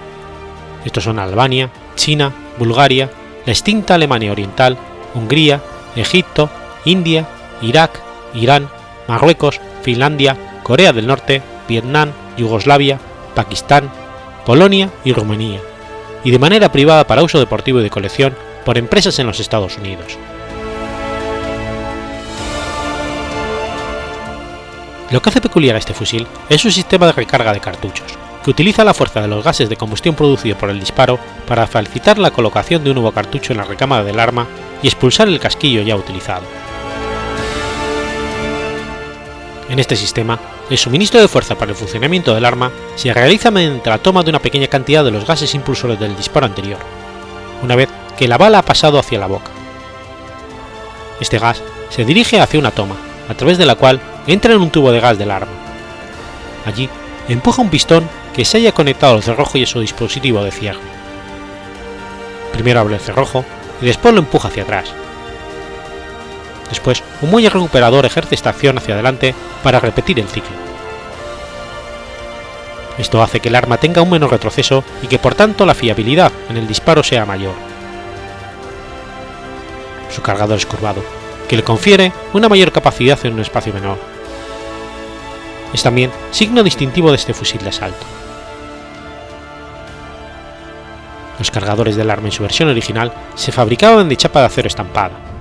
[0.86, 3.10] Estos son Albania, China, Bulgaria,
[3.45, 4.78] la extinta Alemania Oriental,
[5.13, 5.62] Hungría,
[5.95, 6.49] Egipto,
[6.86, 7.28] India,
[7.62, 7.99] Irak,
[8.34, 8.69] Irán,
[9.08, 12.99] Marruecos, Finlandia, Corea del Norte, Vietnam, Yugoslavia,
[13.36, 13.89] Pakistán,
[14.45, 15.60] Polonia y Rumanía,
[16.23, 19.78] y de manera privada para uso deportivo y de colección por empresas en los Estados
[19.78, 20.17] Unidos.
[25.12, 28.49] Lo que hace peculiar a este fusil es su sistema de recarga de cartuchos, que
[28.49, 32.32] utiliza la fuerza de los gases de combustión producido por el disparo para facilitar la
[32.32, 34.47] colocación de un nuevo cartucho en la recámara del arma
[34.82, 36.43] y expulsar el casquillo ya utilizado.
[39.69, 43.89] En este sistema, el suministro de fuerza para el funcionamiento del arma se realiza mediante
[43.89, 46.80] la toma de una pequeña cantidad de los gases impulsores del disparo anterior,
[47.62, 49.52] una vez que la bala ha pasado hacia la boca.
[51.19, 52.95] Este gas se dirige hacia una toma,
[53.30, 55.52] a través de la cual entra en un tubo de gas del arma.
[56.65, 56.89] Allí
[57.28, 60.80] empuja un pistón que se haya conectado al cerrojo y a su dispositivo de cierre.
[62.54, 63.45] Primero abre el cerrojo
[63.82, 64.93] y después lo empuja hacia atrás.
[66.74, 70.56] Después, un muelle recuperador ejerce esta acción hacia adelante para repetir el ciclo.
[72.98, 76.32] Esto hace que el arma tenga un menor retroceso y que por tanto la fiabilidad
[76.50, 77.54] en el disparo sea mayor.
[80.10, 81.04] Su cargador es curvado,
[81.48, 84.00] que le confiere una mayor capacidad en un espacio menor.
[85.74, 88.08] Es también signo distintivo de este fusil de asalto.
[91.38, 95.33] Los cargadores del arma en su versión original se fabricaban de chapa de acero estampada.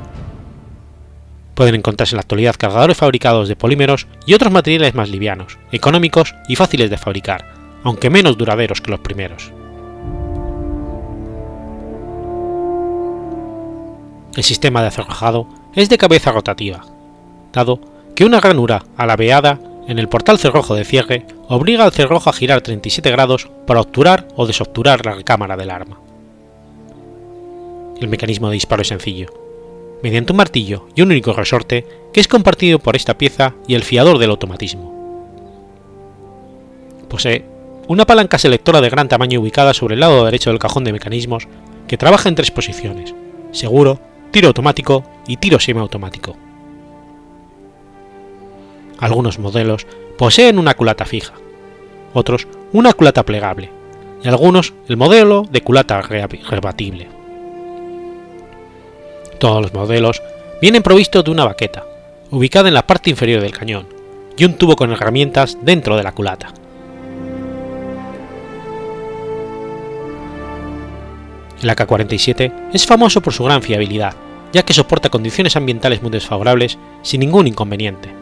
[1.55, 6.35] Pueden encontrarse en la actualidad cargadores fabricados de polímeros y otros materiales más livianos, económicos
[6.49, 7.45] y fáciles de fabricar,
[7.85, 9.53] aunque menos duraderos que los primeros.
[14.35, 16.85] El sistema de acerrojado es de cabeza rotativa,
[17.53, 17.81] dado
[18.15, 22.63] que una ranura alabeada en el portal cerrojo de cierre obliga al cerrojo a girar
[22.63, 25.99] 37 grados para obturar o desobturar la recámara del arma.
[28.01, 29.42] El mecanismo de disparo es sencillo,
[30.03, 33.85] mediante un martillo y un único resorte que es compartido por esta pieza y el
[33.85, 34.93] fiador del automatismo.
[37.09, 37.45] Posee
[37.89, 41.49] una palanca selectora de gran tamaño ubicada sobre el lado derecho del cajón de mecanismos
[41.87, 43.15] que trabaja en tres posiciones,
[43.51, 46.37] seguro, tiro automático y tiro semiautomático.
[48.99, 49.87] Algunos modelos
[50.17, 51.35] poseen una culata fija,
[52.15, 53.71] otros una culata plegable
[54.23, 57.22] y algunos el modelo de culata rebatible.
[59.43, 60.23] Todos los modelos
[60.61, 61.85] vienen provistos de una baqueta,
[62.31, 63.89] ubicada en la parte inferior del cañón,
[64.37, 66.55] y un tubo con herramientas dentro de la culata.
[71.61, 74.15] El AK-47 es famoso por su gran fiabilidad,
[74.53, 78.15] ya que soporta condiciones ambientales muy desfavorables sin ningún inconveniente.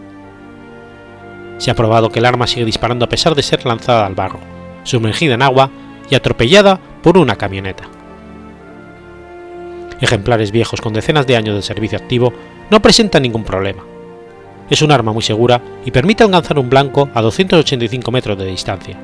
[1.59, 4.40] Se ha probado que el arma sigue disparando a pesar de ser lanzada al barro,
[4.85, 5.70] sumergida en agua
[6.09, 7.99] y atropellada por una camioneta.
[10.00, 12.32] Ejemplares viejos con decenas de años de servicio activo
[12.70, 13.84] no presentan ningún problema.
[14.70, 18.96] Es un arma muy segura y permite alcanzar un blanco a 285 metros de distancia,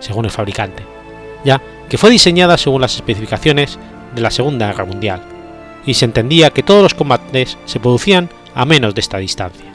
[0.00, 0.82] según el fabricante,
[1.44, 3.78] ya que fue diseñada según las especificaciones
[4.14, 5.22] de la Segunda Guerra Mundial,
[5.86, 9.67] y se entendía que todos los combates se producían a menos de esta distancia.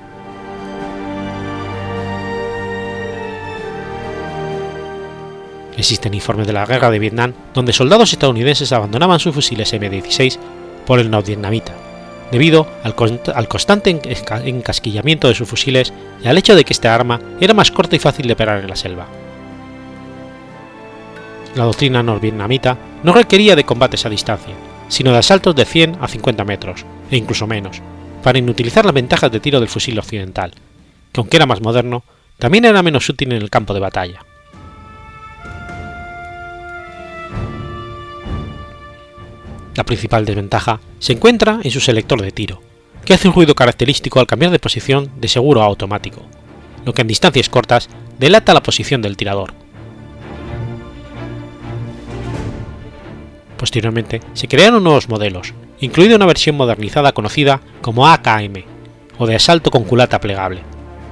[5.78, 10.38] Existen informes de la guerra de Vietnam donde soldados estadounidenses abandonaban sus fusiles M16
[10.86, 11.74] por el nordvietnamita,
[12.32, 12.96] debido al,
[13.34, 17.72] al, constante encasquillamiento de sus fusiles y al hecho de que esta arma era más
[17.72, 19.08] corta y fácil de operar en la selva
[21.56, 24.56] la doctrina norvietnamita no requería de combates a distancia,
[24.88, 27.82] sino de asaltos de 100 a 50 metros, e incluso menos,
[28.24, 30.54] para inutilizar las ventajas de tiro del fusil occidental,
[31.12, 32.04] que aunque era más moderno,
[32.40, 34.26] también era menos útil en el campo de batalla.
[39.76, 42.62] La principal desventaja se encuentra en su selector de tiro,
[43.06, 46.22] que hace un ruido característico al cambiar de posición de seguro a automático,
[46.86, 49.54] lo que en distancias cortas delata la posición del tirador,
[53.64, 58.66] Posteriormente se crearon nuevos modelos, incluida una versión modernizada conocida como AKM,
[59.18, 60.64] o de asalto con culata plegable,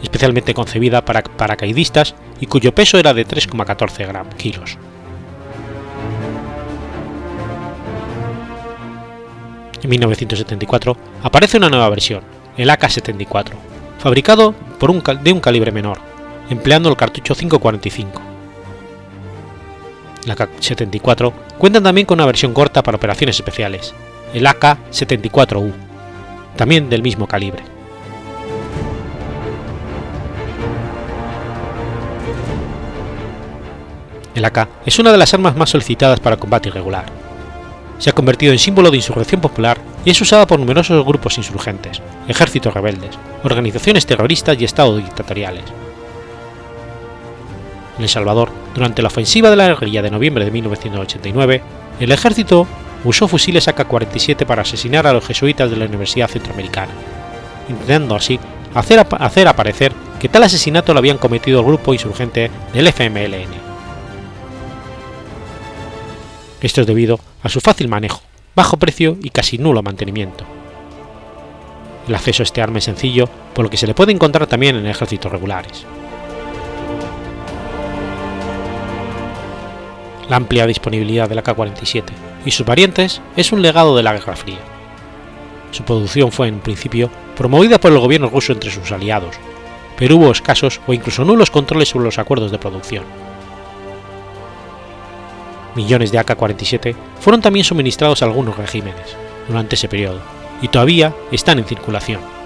[0.04, 4.78] especialmente concebida para paracaidistas y cuyo peso era de 3,14 kilos.
[9.84, 12.24] En 1974 aparece una nueva versión,
[12.58, 13.52] el AK-74,
[14.00, 16.00] fabricado por un de un calibre menor,
[16.50, 18.32] empleando el cartucho 545
[20.26, 23.94] la AK-74 cuentan también con una versión corta para operaciones especiales,
[24.34, 25.74] el AK-74U,
[26.56, 27.64] también del mismo calibre.
[34.36, 37.21] El AK es una de las armas más solicitadas para combate irregular.
[38.02, 42.02] Se ha convertido en símbolo de insurrección popular y es usada por numerosos grupos insurgentes,
[42.28, 43.12] ejércitos rebeldes,
[43.44, 45.66] organizaciones terroristas y estados dictatoriales.
[48.00, 51.62] En El Salvador, durante la ofensiva de la guerrilla de noviembre de 1989,
[52.00, 52.66] el ejército
[53.04, 56.94] usó fusiles AK-47 para asesinar a los jesuitas de la Universidad Centroamericana,
[57.70, 58.40] intentando así
[58.74, 63.62] hacer, hacer aparecer que tal asesinato lo habían cometido el grupo insurgente del FMLN.
[66.62, 68.22] Esto es debido a su fácil manejo,
[68.56, 70.46] bajo precio y casi nulo mantenimiento.
[72.08, 74.76] El acceso a este arma es sencillo, por lo que se le puede encontrar también
[74.76, 75.86] en ejércitos regulares.
[80.30, 82.04] La amplia disponibilidad del AK-47
[82.46, 84.60] y sus variantes es un legado de la Guerra Fría.
[85.72, 89.36] Su producción fue en principio promovida por el gobierno ruso entre sus aliados,
[89.98, 93.31] pero hubo escasos o incluso nulos controles sobre los acuerdos de producción
[95.76, 99.16] millones de AK-47 fueron también suministrados a algunos regímenes
[99.48, 100.22] durante ese periodo
[100.62, 102.41] y todavía están en circulación.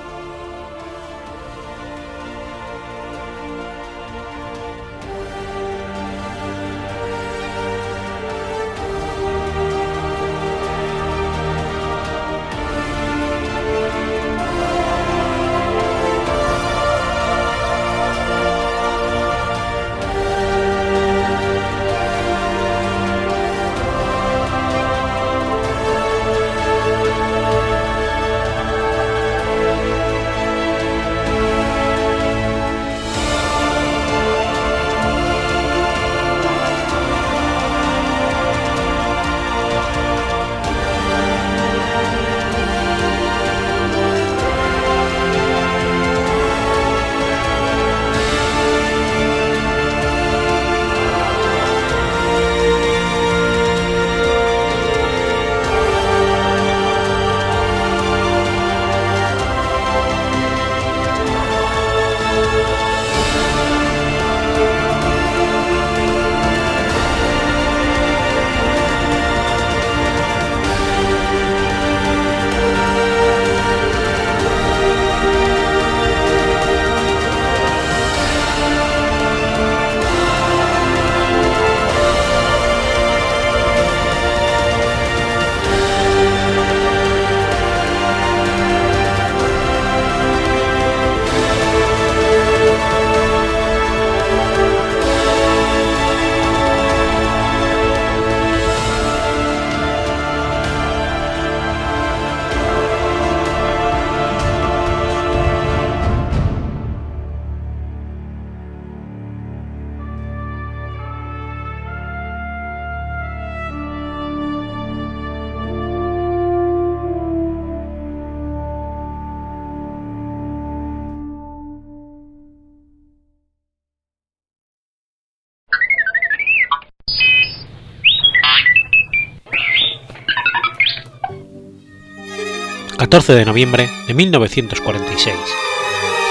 [133.06, 135.36] 14 de noviembre de 1946.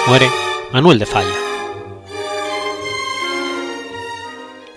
[0.08, 0.28] Muere
[0.72, 1.36] Manuel de Falla.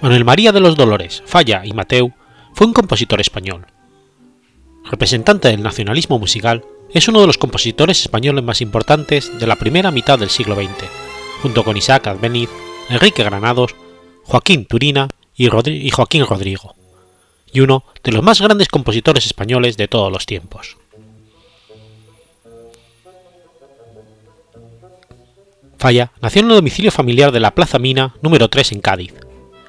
[0.01, 2.13] Manuel María de los Dolores, Falla y Mateu
[2.53, 3.65] fue un compositor español.
[4.85, 9.89] Representante del nacionalismo musical, es uno de los compositores españoles más importantes de la primera
[9.89, 10.87] mitad del siglo XX,
[11.41, 12.51] junto con Isaac Adbeniz,
[12.89, 13.73] Enrique Granados,
[14.23, 16.75] Joaquín Turina y Joaquín Rodrigo,
[17.51, 20.77] y uno de los más grandes compositores españoles de todos los tiempos.
[25.77, 29.13] Falla nació en un domicilio familiar de la Plaza Mina número 3 en Cádiz,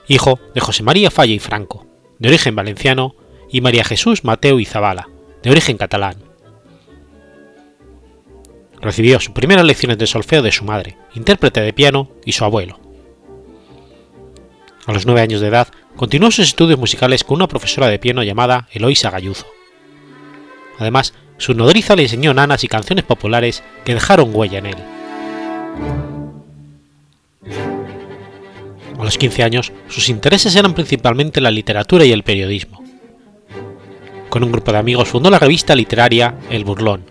[0.09, 1.87] hijo de José María Falla y Franco,
[2.19, 3.15] de origen valenciano,
[3.51, 5.09] y María Jesús Mateo y Zabala,
[5.43, 6.17] de origen catalán.
[8.81, 12.79] Recibió sus primeras lecciones de solfeo de su madre, intérprete de piano, y su abuelo.
[14.87, 18.23] A los nueve años de edad, continuó sus estudios musicales con una profesora de piano
[18.23, 19.47] llamada Eloisa Gayuzo.
[20.79, 24.98] Además, su nodriza le enseñó nanas y canciones populares que dejaron huella en él.
[28.99, 32.83] A los 15 años, sus intereses eran principalmente la literatura y el periodismo.
[34.29, 37.05] Con un grupo de amigos fundó la revista literaria El Burlón,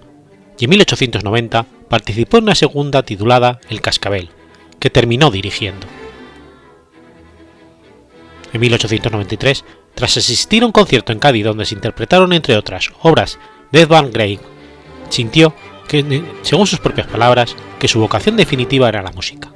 [0.60, 4.30] y en 1890 participó en una segunda titulada El Cascabel,
[4.80, 5.88] que terminó dirigiendo.
[8.52, 9.64] En 1893,
[9.96, 13.40] tras asistir a un concierto en Cádiz donde se interpretaron entre otras obras
[13.72, 14.40] de Edvard Grieg,
[15.10, 15.56] sintió
[15.88, 19.52] que, según sus propias palabras, que su vocación definitiva era la música.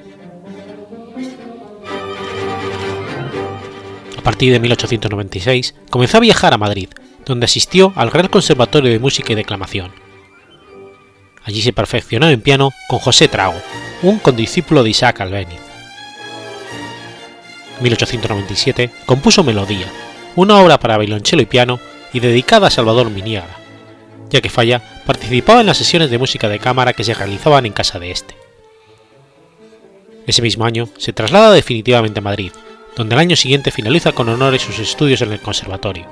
[4.22, 6.90] A partir de 1896 comenzó a viajar a Madrid,
[7.26, 9.92] donde asistió al Real Conservatorio de Música y Declamación.
[11.44, 13.60] Allí se perfeccionó en piano con José Trago,
[14.04, 15.60] un condiscípulo de Isaac Albéniz.
[17.78, 19.88] En 1897 compuso Melodía,
[20.36, 21.80] una obra para violonchelo y piano
[22.14, 23.58] y dedicada a Salvador Miniaga,
[24.30, 27.74] ya que Falla participaba en las sesiones de música de cámara que se realizaban en
[27.74, 28.36] casa de este.
[30.28, 32.52] Ese mismo año se traslada definitivamente a Madrid,
[32.96, 36.08] donde al año siguiente finaliza con honores sus estudios en el conservatorio.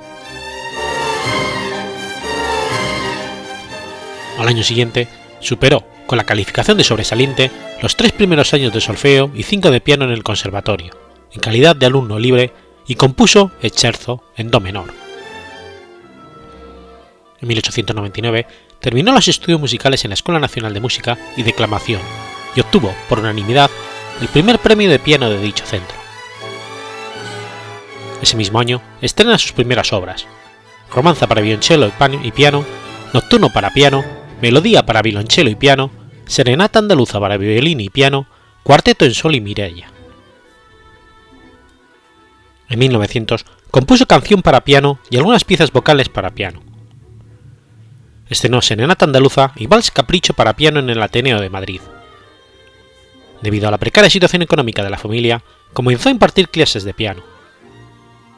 [4.38, 5.08] Al año siguiente,
[5.40, 7.50] superó, con la calificación de sobresaliente,
[7.82, 10.96] los tres primeros años de solfeo y cinco de piano en el conservatorio,
[11.32, 12.52] en calidad de alumno libre,
[12.86, 14.92] y compuso el Scherzo en Do menor.
[17.40, 18.46] En 1899
[18.80, 22.00] terminó los estudios musicales en la Escuela Nacional de Música y Declamación
[22.54, 23.70] y obtuvo, por unanimidad,
[24.20, 25.99] el primer premio de piano de dicho centro.
[28.22, 30.26] Ese mismo año estrena sus primeras obras,
[30.94, 31.90] Romanza para violonchelo
[32.22, 32.64] y piano,
[33.12, 34.04] Nocturno para piano,
[34.42, 35.90] Melodía para violonchelo y piano,
[36.26, 38.26] Serenata andaluza para violín y piano,
[38.62, 39.90] Cuarteto en sol y Mireia.
[42.68, 46.62] En 1900 compuso canción para piano y algunas piezas vocales para piano.
[48.28, 51.80] Estrenó Serenata Andaluza y Vals Capricho para piano en el Ateneo de Madrid.
[53.42, 55.42] Debido a la precaria situación económica de la familia,
[55.72, 57.22] comenzó a impartir clases de piano.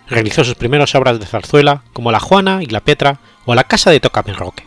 [0.08, 3.90] Realizó sus primeras obras de zarzuela, como La Juana y La Petra o La Casa
[3.90, 4.64] de Roque.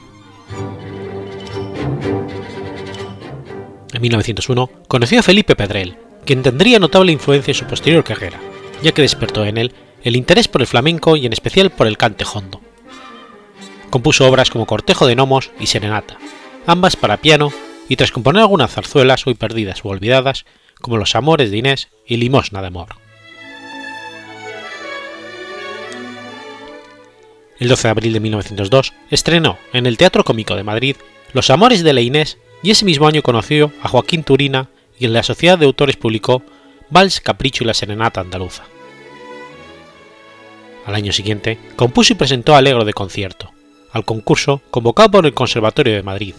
[3.94, 8.40] En 1901 conoció a Felipe Pedrel, quien tendría notable influencia en su posterior carrera,
[8.84, 9.74] ya que despertó en él
[10.04, 12.62] el interés por el flamenco y en especial por el cante hondo.
[13.90, 16.18] Compuso obras como Cortejo de Gnomos y Serenata,
[16.68, 17.52] ambas para piano,
[17.88, 20.46] y tras componer algunas zarzuelas hoy perdidas o olvidadas,
[20.82, 23.05] como Los Amores de Inés y Limosna de Amor.
[27.58, 30.97] El 12 de abril de 1902 estrenó en el Teatro Cómico de Madrid
[31.32, 35.14] Los Amores de la Inés y ese mismo año conoció a Joaquín Turina y en
[35.14, 36.43] la Sociedad de Autores publicó
[36.89, 38.64] Vals, Capricho y la Serenata Andaluza.
[40.86, 43.51] Al año siguiente compuso y presentó Alegro de concierto,
[43.91, 46.36] al concurso convocado por el Conservatorio de Madrid,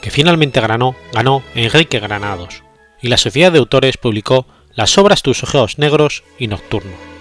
[0.00, 2.62] que finalmente ganó, ganó Enrique Granados,
[3.02, 7.13] y la Sociedad de Autores publicó las obras Tus ojos negros y Nocturno.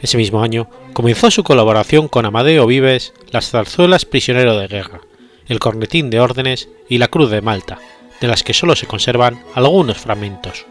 [0.00, 5.00] Ese mismo año comenzó su colaboración con Amadeo Vives las zarzuelas Prisionero de Guerra,
[5.46, 7.78] El Cornetín de Órdenes y La Cruz de Malta,
[8.20, 10.66] de las que solo se conservan algunos fragmentos.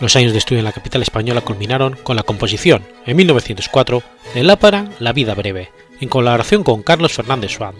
[0.00, 4.02] Los años de estudio en la capital española culminaron con la composición, en 1904,
[4.34, 7.74] la ópera La vida breve, en colaboración con Carlos Fernández Swan,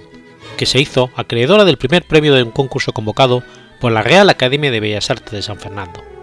[0.57, 3.43] que se hizo acreedora del primer premio de un concurso convocado
[3.81, 6.16] por la Real Academia de Bellas Artes de San Fernando.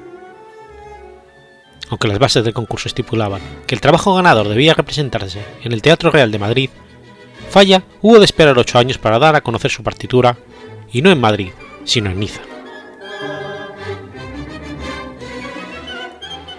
[1.93, 6.09] Aunque las bases del concurso estipulaban que el trabajo ganador debía representarse en el Teatro
[6.09, 6.71] Real de Madrid,
[7.51, 10.35] Falla hubo de esperar ocho años para dar a conocer su partitura,
[10.91, 11.51] y no en Madrid,
[11.83, 12.41] sino en Niza.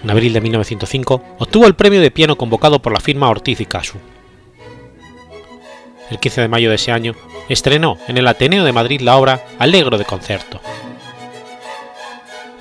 [0.05, 3.67] En abril de 1905 obtuvo el premio de piano convocado por la firma Ortiz y
[3.67, 3.99] Casu.
[6.13, 7.17] El 15 de mayo de ese año
[7.49, 10.61] estrenó en el Ateneo de Madrid la obra Alegro de concierto.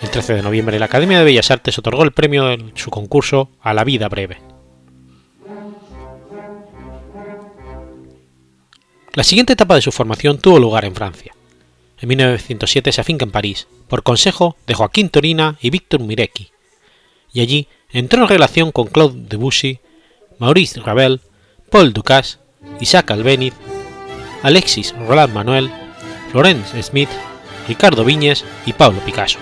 [0.04, 3.50] El 13 de noviembre la Academia de Bellas Artes otorgó el premio en su concurso
[3.62, 4.38] a La vida breve.
[9.14, 11.34] La siguiente etapa de su formación tuvo lugar en Francia.
[12.02, 16.52] En 1907 se afinca en París, por consejo de Joaquín Torina y Víctor Mirecki,
[17.32, 19.80] y allí entró en relación con Claude Debussy,
[20.38, 21.22] Maurice Ravel,
[21.70, 22.40] Paul Ducasse,
[22.82, 23.54] Isaac Albéniz,
[24.42, 25.72] Alexis Roland Manuel,
[26.32, 27.10] Florence Smith,
[27.70, 29.40] Ricardo Viñes y Pablo Picasso.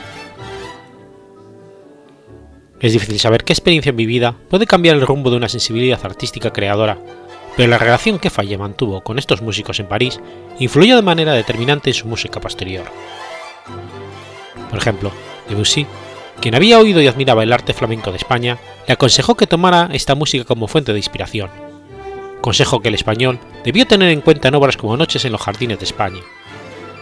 [2.82, 6.98] Es difícil saber qué experiencia vivida puede cambiar el rumbo de una sensibilidad artística creadora,
[7.56, 10.20] pero la relación que Falle mantuvo con estos músicos en París
[10.60, 12.86] influyó de manera determinante en su música posterior.
[14.70, 15.12] Por ejemplo,
[15.48, 15.86] Debussy
[16.42, 18.58] quien había oído y admiraba el arte flamenco de España,
[18.88, 21.52] le aconsejó que tomara esta música como fuente de inspiración,
[22.42, 25.78] consejo que el español debió tener en cuenta en obras como Noches en los Jardines
[25.78, 26.22] de España,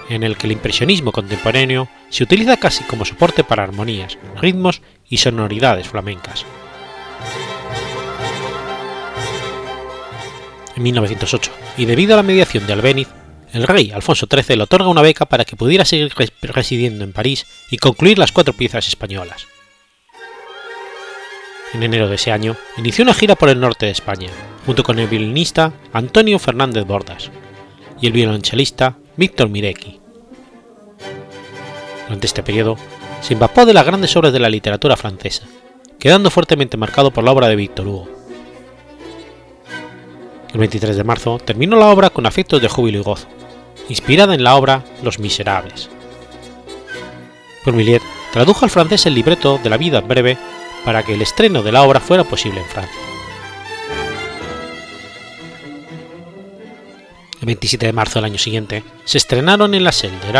[0.09, 5.17] en el que el impresionismo contemporáneo se utiliza casi como soporte para armonías, ritmos y
[5.17, 6.45] sonoridades flamencas.
[10.75, 13.07] En 1908, y debido a la mediación de Albéniz,
[13.51, 17.45] el rey Alfonso XIII le otorga una beca para que pudiera seguir residiendo en París
[17.71, 19.47] y concluir las cuatro piezas españolas.
[21.73, 24.29] En enero de ese año, inició una gira por el norte de España,
[24.65, 27.29] junto con el violinista Antonio Fernández Bordas
[28.01, 29.99] y el violonchelista Víctor Mirecki.
[32.05, 32.77] Durante este periodo,
[33.21, 35.43] se empapó de las grandes obras de la literatura francesa,
[35.99, 38.09] quedando fuertemente marcado por la obra de Víctor Hugo.
[40.53, 43.27] El 23 de marzo terminó la obra con afectos de júbilo y gozo,
[43.87, 45.89] inspirada en la obra Los Miserables.
[47.63, 48.01] Pourmillet
[48.31, 50.37] tradujo al francés el libreto de la vida breve
[50.85, 53.01] para que el estreno de la obra fuera posible en Francia.
[57.41, 60.31] El 27 de marzo del año siguiente se estrenaron en la Selle de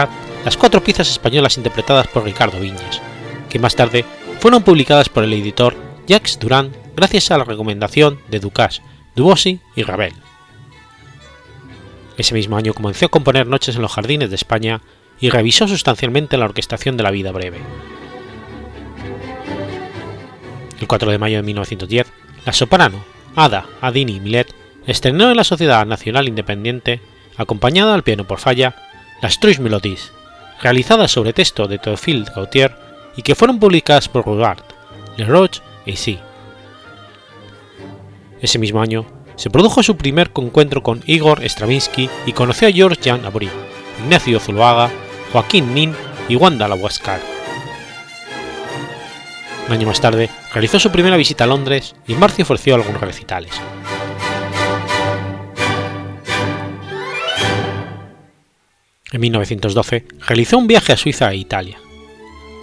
[0.46, 3.02] las cuatro piezas españolas interpretadas por Ricardo Viñes,
[3.50, 4.06] que más tarde
[4.40, 5.76] fueron publicadas por el editor
[6.08, 8.82] Jacques Durand gracias a la recomendación de Ducas,
[9.16, 10.14] Dubosi y Ravel.
[12.18, 14.82] Ese mismo año comenzó a componer Noches en los Jardines de España
[15.20, 17.60] y revisó sustancialmente la orquestación de la vida breve.
[20.80, 22.08] El 4 de mayo de 1910,
[22.46, 23.04] la soprano
[23.36, 24.54] Ada Adini Milet
[24.88, 27.02] estrenó en la Sociedad Nacional Independiente,
[27.38, 28.76] acompañada al piano por falla,
[29.22, 30.14] las Trois Melodies,
[30.62, 32.76] realizadas sobre texto de Théophile Gautier
[33.16, 34.64] y que fueron publicadas por Roulard,
[35.18, 35.28] Le
[35.86, 36.20] y Si.
[38.42, 39.06] Ese mismo año
[39.36, 43.50] se produjo su primer encuentro con Igor Stravinsky y conoció a George Jan Aubry,
[44.04, 44.90] Ignacio Zuluaga,
[45.32, 45.96] Joaquín Nin
[46.28, 47.22] y Wanda Lawascar.
[49.68, 53.02] Un año más tarde realizó su primera visita a Londres y en marzo ofreció algunos
[53.02, 53.52] recitales.
[59.12, 61.80] En 1912 realizó un viaje a Suiza e Italia.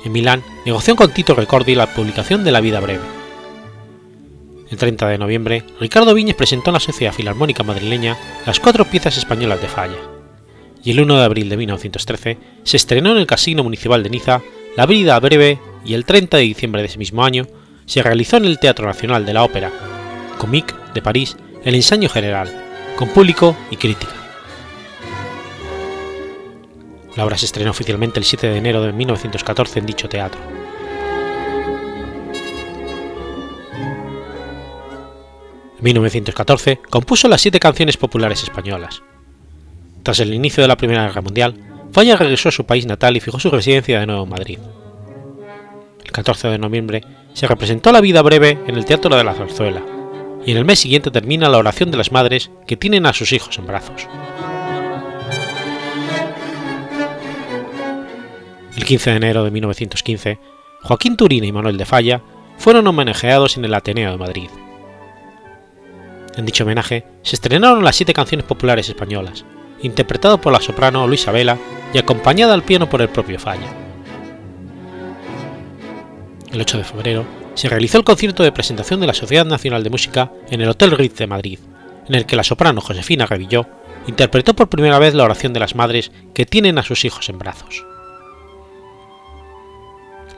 [0.05, 3.03] En Milán negoció con Tito Ricordi la publicación de La vida breve.
[4.70, 8.16] El 30 de noviembre, Ricardo Viñes presentó en la Sociedad Filarmónica Madrileña
[8.47, 9.99] las cuatro piezas españolas de Falla.
[10.84, 14.42] Y el 1 de abril de 1913 se estrenó en el Casino Municipal de Niza
[14.76, 17.47] La vida breve y el 30 de diciembre de ese mismo año
[17.86, 19.72] se realizó en el Teatro Nacional de la Ópera,
[20.38, 22.53] Comique de París, el ensayo general,
[22.97, 24.26] con público y crítica.
[27.16, 30.40] La obra se estrenó oficialmente el 7 de enero de 1914 en dicho teatro.
[35.78, 39.02] En 1914 compuso las siete canciones populares españolas.
[40.02, 41.54] Tras el inicio de la Primera Guerra Mundial,
[41.92, 44.58] Falla regresó a su país natal y fijó su residencia de nuevo en Madrid.
[46.04, 47.02] El 14 de noviembre
[47.32, 49.82] se representó la vida breve en el Teatro de la Zarzuela,
[50.44, 53.32] y en el mes siguiente termina la oración de las madres que tienen a sus
[53.32, 54.06] hijos en brazos.
[58.77, 60.39] El 15 de enero de 1915,
[60.83, 62.20] Joaquín Turina y Manuel de Falla
[62.59, 64.51] fueron homenajeados en el Ateneo de Madrid.
[66.37, 69.47] En dicho homenaje se estrenaron las siete canciones populares españolas,
[69.81, 71.57] interpretado por la soprano Luisa Vela
[71.95, 73.66] y acompañada al piano por el propio Falla.
[76.53, 77.24] El 8 de febrero
[77.55, 80.91] se realizó el concierto de presentación de la Sociedad Nacional de Música en el Hotel
[80.91, 81.59] Ritz de Madrid,
[82.07, 83.66] en el que la soprano Josefina Revilló
[84.07, 87.39] interpretó por primera vez la oración de las madres que tienen a sus hijos en
[87.39, 87.85] brazos.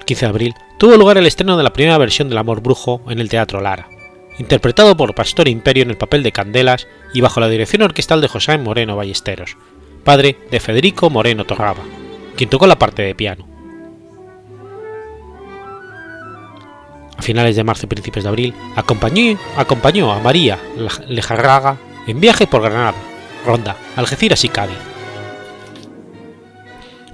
[0.09, 3.19] 15 de abril tuvo lugar el estreno de la primera versión del Amor Brujo en
[3.19, 3.91] el Teatro Lara,
[4.39, 8.29] interpretado por Pastor Imperio en el papel de Candelas y bajo la dirección orquestal de
[8.29, 9.59] José Moreno Ballesteros,
[10.05, 11.83] padre de Federico Moreno Torraba,
[12.37, 13.47] quien tocó la parte de piano.
[17.19, 20.59] A finales de marzo y principios de abril acompañó, acompañó a María
[21.07, 22.97] Lejarraga en viaje por Granada,
[23.45, 24.79] Ronda, Algeciras y Cádiz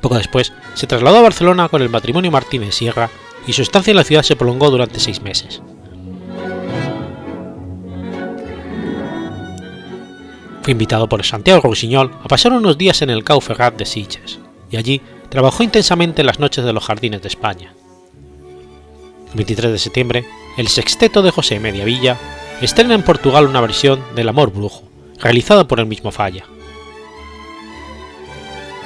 [0.05, 3.09] poco después, se trasladó a Barcelona con el matrimonio Martínez Sierra
[3.47, 5.63] y su estancia en la ciudad se prolongó durante seis meses.
[10.63, 14.39] Fue invitado por Santiago Rousiñol a pasar unos días en el Cau Ferrat de Sitges,
[14.71, 15.01] y allí
[15.31, 17.73] trabajó intensamente en las noches de los jardines de España.
[19.31, 20.27] El 23 de septiembre,
[20.59, 22.19] el sexteto de José Mediavilla
[22.61, 24.85] estrena en Portugal una versión del Amor Brujo,
[25.19, 26.45] realizada por el mismo Falla.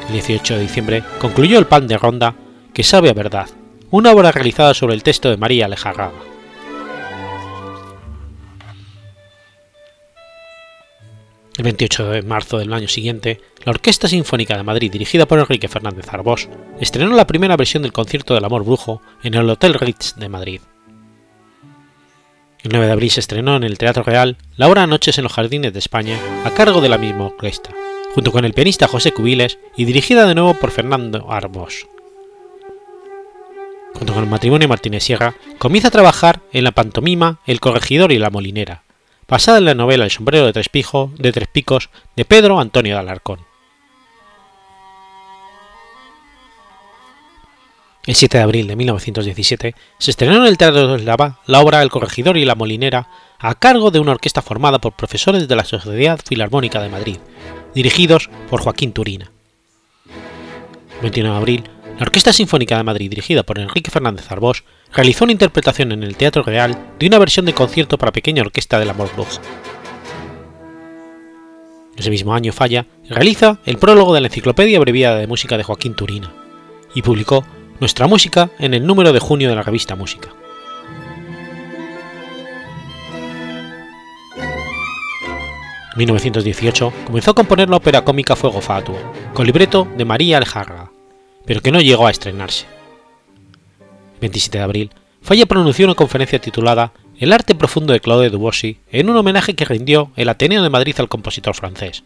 [0.08, 2.34] El 18 de diciembre concluyó El pan de ronda,
[2.72, 3.48] que sabe a verdad,
[3.90, 6.12] una obra realizada sobre el texto de María Lejarraga.
[11.58, 15.68] El 28 de marzo del año siguiente, la Orquesta Sinfónica de Madrid, dirigida por Enrique
[15.68, 16.48] Fernández Arbós,
[16.80, 20.60] estrenó la primera versión del concierto del Amor Brujo en el Hotel Ritz de Madrid.
[22.62, 25.32] El 9 de abril se estrenó en el Teatro Real la obra Noches en los
[25.32, 27.70] Jardines de España a cargo de la misma orquesta,
[28.14, 31.86] junto con el pianista José Cubiles y dirigida de nuevo por Fernando Arbós.
[33.94, 38.18] Junto con el matrimonio Martínez Sierra, comienza a trabajar en la pantomima El corregidor y
[38.18, 38.82] la molinera,
[39.26, 43.40] basada en la novela El sombrero de tres, picos de Pedro Antonio de Alarcón.
[48.06, 51.82] El 7 de abril de 1917 se estrenó en el Teatro de Eslava la obra
[51.82, 55.64] El corregidor y la molinera a cargo de una orquesta formada por profesores de la
[55.64, 57.18] Sociedad Filarmónica de Madrid,
[57.74, 59.30] dirigidos por Joaquín Turina.
[60.96, 61.64] El 21 de abril,
[61.98, 66.16] la Orquesta Sinfónica de Madrid, dirigida por Enrique Fernández Arbós, realizó una interpretación en el
[66.16, 69.40] Teatro Real de una versión de concierto para pequeña orquesta del Amor Brujo.
[71.96, 75.94] Ese mismo año Falla realiza el prólogo de la Enciclopedia Abreviada de Música de Joaquín
[75.94, 76.32] Turina
[76.94, 77.44] y publicó
[77.80, 80.28] Nuestra Música en el número de junio de la revista Música.
[85.98, 88.96] 1918 comenzó a componer la ópera cómica Fuego Fatuo,
[89.34, 90.90] con libreto de María Aljarra,
[91.44, 92.66] pero que no llegó a estrenarse.
[94.14, 94.90] El 27 de abril,
[95.20, 99.64] Falla pronunció una conferencia titulada El arte profundo de Claude Debussy en un homenaje que
[99.64, 102.04] rindió el Ateneo de Madrid al compositor francés.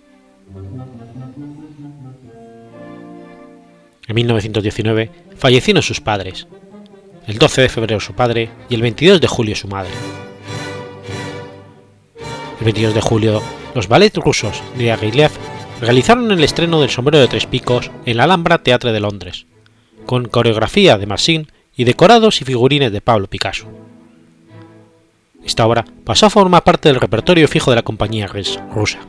[4.09, 6.47] En 1919 fallecieron sus padres,
[7.27, 9.93] el 12 de febrero su padre y el 22 de julio su madre.
[12.59, 13.43] El 22 de julio,
[13.75, 15.31] los ballets rusos de Aguilev
[15.81, 19.47] realizaron el estreno del Sombrero de Tres Picos en la Alhambra Teatre de Londres,
[20.07, 23.67] con coreografía de Marcin y decorados y figurines de Pablo Picasso.
[25.45, 29.01] Esta obra pasó a formar parte del repertorio fijo de la compañía rusa.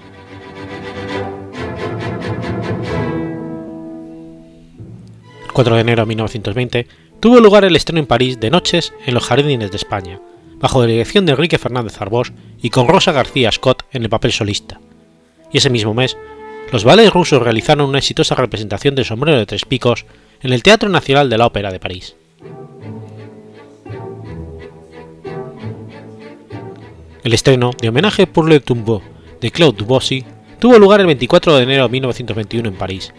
[5.45, 6.87] El 4 de enero de 1920
[7.19, 10.19] tuvo lugar el estreno en París de Noches en los Jardines de España,
[10.63, 14.31] bajo la dirección de Enrique Fernández Arbós y con Rosa García Scott en el papel
[14.31, 14.79] solista.
[15.51, 16.15] Y ese mismo mes,
[16.71, 20.05] los ballets rusos realizaron una exitosa representación del sombrero de tres picos
[20.41, 22.15] en el Teatro Nacional de la Ópera de París.
[27.25, 29.01] El estreno de homenaje pour le tombeau
[29.41, 30.23] de Claude Debussy
[30.59, 33.13] tuvo lugar el 24 de enero de 1921 en París,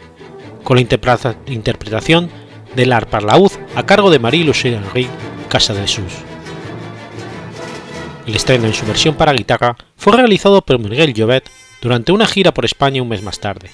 [0.63, 0.81] con la
[1.49, 2.31] interpretación
[2.75, 5.09] del Arparlaúd a cargo de Marie-Lucien Henry,
[5.51, 6.34] Casa de Sus.
[8.27, 11.51] El estreno en su versión para guitarra fue realizado por Miguel Llobet
[11.83, 13.71] durante una gira por España un mes más tarde.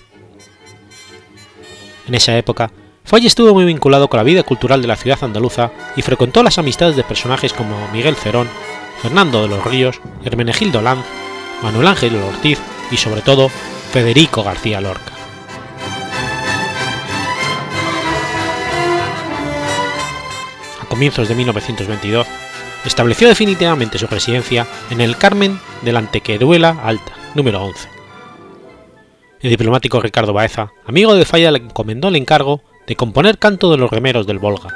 [2.08, 2.72] En esa época,
[3.04, 6.58] Falle estuvo muy vinculado con la vida cultural de la ciudad andaluza y frecuentó las
[6.58, 8.48] amistades de personajes como Miguel Cerón,
[9.00, 11.04] Fernando de los Ríos, Hermenegildo Lanz,
[11.62, 12.58] Manuel Ángel Ortiz
[12.90, 15.12] y sobre todo Federico García Lorca.
[20.80, 22.26] A comienzos de 1922,
[22.84, 27.88] estableció definitivamente su residencia en el Carmen de la Antequeruela Alta, número 11.
[29.40, 33.78] El diplomático Ricardo Baeza, amigo de Falla, le encomendó el encargo de componer canto de
[33.78, 34.68] los remeros del Volga,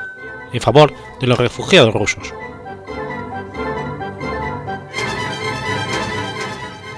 [0.52, 2.32] en favor de los refugiados rusos.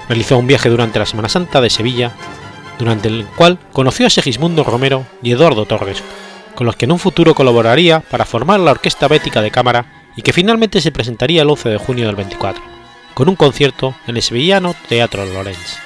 [0.07, 2.13] Realizó un viaje durante la Semana Santa de Sevilla,
[2.79, 6.01] durante el cual conoció a Segismundo Romero y Eduardo Torres,
[6.55, 10.23] con los que en un futuro colaboraría para formar la Orquesta Bética de Cámara y
[10.23, 12.61] que finalmente se presentaría el 11 de junio del 24,
[13.13, 15.77] con un concierto en el sevillano Teatro Lorenz.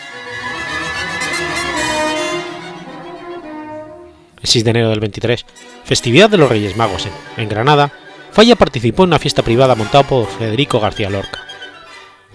[4.41, 5.45] El 6 de enero del 23,
[5.83, 7.07] festividad de los Reyes Magos
[7.37, 7.91] en, Granada,
[8.31, 11.43] Falla participó en una fiesta privada montada por Federico García Lorca,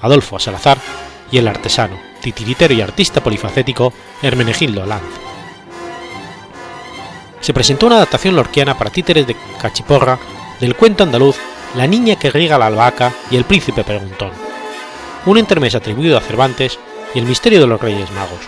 [0.02, 0.76] Adolfo Salazar
[1.32, 3.92] y el artesano, titiritero y artista polifacético
[4.22, 5.02] Hermenegildo Lanz.
[7.40, 10.18] Se presentó una adaptación lorquiana para títeres de cachiporra
[10.60, 11.36] del cuento andaluz
[11.76, 14.30] la niña que riega la albahaca y el príncipe preguntón,
[15.26, 16.78] un intermes atribuido a Cervantes
[17.14, 18.40] y el misterio de los Reyes Magos,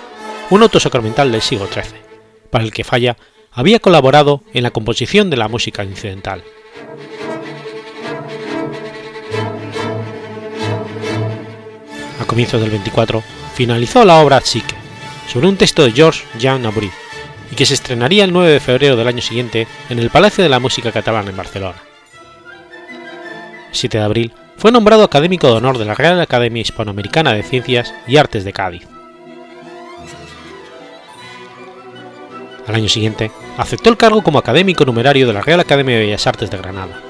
[0.50, 2.00] un auto sacramental del siglo XIII,
[2.50, 3.18] para el que Falla
[3.52, 6.42] había colaborado en la composición de la música incidental.
[12.20, 13.22] A comienzos del 24
[13.54, 14.74] finalizó la obra Chique,
[15.30, 16.90] sobre un texto de Georges Jean Aubry,
[17.50, 20.50] y que se estrenaría el 9 de febrero del año siguiente en el Palacio de
[20.50, 21.88] la Música Catalana en Barcelona.
[23.78, 27.94] 7 de abril, fue nombrado académico de honor de la Real Academia Hispanoamericana de Ciencias
[28.06, 28.86] y Artes de Cádiz.
[32.66, 36.26] Al año siguiente, aceptó el cargo como académico numerario de la Real Academia de Bellas
[36.26, 37.00] Artes de Granada.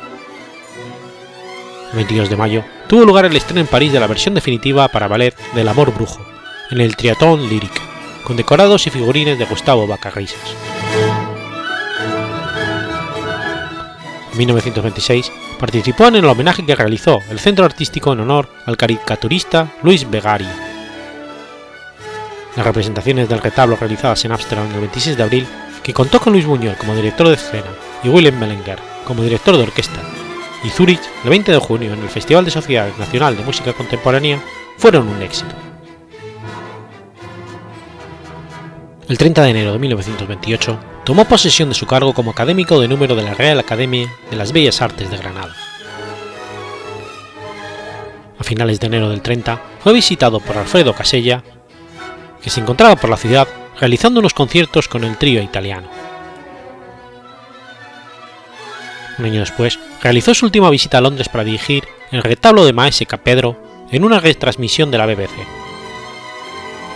[1.91, 5.09] El 22 de mayo tuvo lugar el estreno en París de la versión definitiva para
[5.09, 6.25] ballet del Amor Brujo,
[6.71, 7.81] en el Triatón Lyrique,
[8.25, 10.68] con decorados y figurines de Gustavo Bacarrisas.
[14.39, 20.09] 1926 participó en el homenaje que realizó el Centro Artístico en honor al caricaturista Luis
[20.09, 20.47] Begari.
[22.57, 25.47] Las representaciones del retablo realizadas en Ámsterdam el 26 de abril,
[25.83, 27.67] que contó con Luis Buñuel como director de escena
[28.03, 30.01] y Willem Mellenger como director de orquesta,
[30.65, 34.43] y Zurich el 20 de junio en el Festival de Sociedad Nacional de Música Contemporánea,
[34.77, 35.55] fueron un éxito.
[39.09, 40.79] El 30 de enero de 1928
[41.09, 44.53] tomó posesión de su cargo como académico de número de la Real Academia de las
[44.53, 45.57] Bellas Artes de Granada.
[48.39, 51.43] A finales de enero del 30 fue visitado por Alfredo Casella,
[52.43, 53.49] que se encontraba por la ciudad
[53.81, 55.89] realizando unos conciertos con el trío italiano.
[59.19, 63.07] Un año después, realizó su última visita a Londres para dirigir el retablo de Maese
[63.07, 63.57] Capedro
[63.91, 65.31] en una retransmisión de la BBC.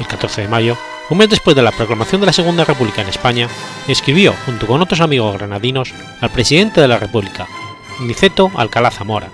[0.01, 0.77] El 14 de mayo
[1.13, 3.47] un mes después de la proclamación de la Segunda República en España,
[3.87, 5.93] escribió, junto con otros amigos granadinos,
[6.23, 7.47] al presidente de la República,
[8.01, 9.29] Niceto Alcalá Zamora,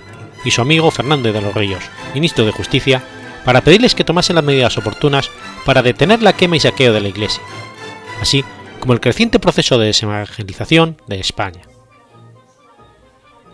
[0.44, 3.04] y su amigo Fernando de los Ríos, ministro de Justicia,
[3.44, 5.30] para pedirles que tomasen las medidas oportunas
[5.64, 7.44] para detener la quema y saqueo de la iglesia,
[8.20, 8.44] así
[8.80, 11.62] como el creciente proceso de desevangelización de España.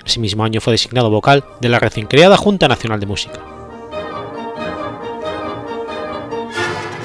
[0.02, 3.53] Ese mismo año fue designado vocal de la recién creada Junta Nacional de Música.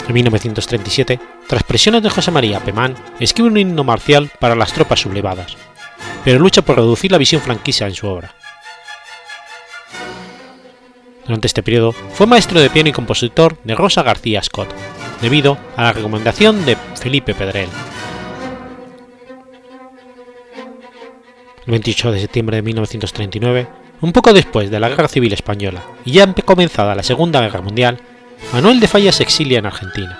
[0.10, 5.02] En 1937, tras presiones de José María Pemán, escribe un himno marcial para las tropas
[5.02, 5.56] sublevadas,
[6.24, 8.34] pero lucha por reducir la visión franquista en su obra.
[11.26, 14.74] Durante este periodo fue maestro de piano y compositor de Rosa García Scott,
[15.22, 17.70] debido a la recomendación de Felipe Pedrel.
[21.68, 23.68] El 28 de septiembre de 1939,
[24.02, 28.00] un poco después de la Guerra Civil Española y ya comenzada la Segunda Guerra Mundial,
[28.54, 30.20] Manuel de Falla se exilia en Argentina,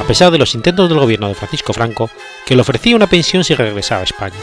[0.00, 2.10] a pesar de los intentos del gobierno de Francisco Franco
[2.44, 4.34] que le ofrecía una pensión si regresaba a España,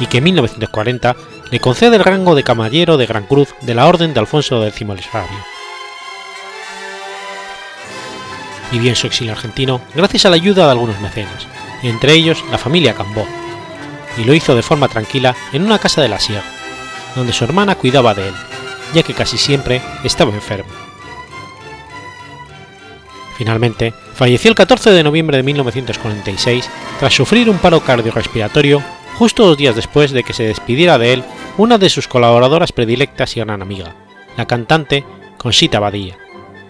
[0.00, 1.16] y que en 1940
[1.50, 4.80] le concede el rango de caballero de Gran Cruz de la Orden de Alfonso X
[4.80, 5.44] el Sabio.
[8.72, 11.46] Vivió en su exilio argentino gracias a la ayuda de algunos mecenas,
[11.82, 13.26] entre ellos la familia Cambó,
[14.16, 16.50] y lo hizo de forma tranquila en una casa de la sierra,
[17.14, 18.34] donde su hermana cuidaba de él,
[18.94, 20.72] ya que casi siempre estaba enfermo.
[23.36, 26.68] Finalmente, falleció el 14 de noviembre de 1946
[27.00, 28.82] tras sufrir un paro cardiorrespiratorio
[29.16, 31.24] justo dos días después de que se despidiera de él
[31.56, 33.94] una de sus colaboradoras predilectas y gran amiga,
[34.36, 35.04] la cantante
[35.38, 36.16] Conchita Badía,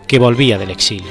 [0.06, 1.10] que volvía del exilio.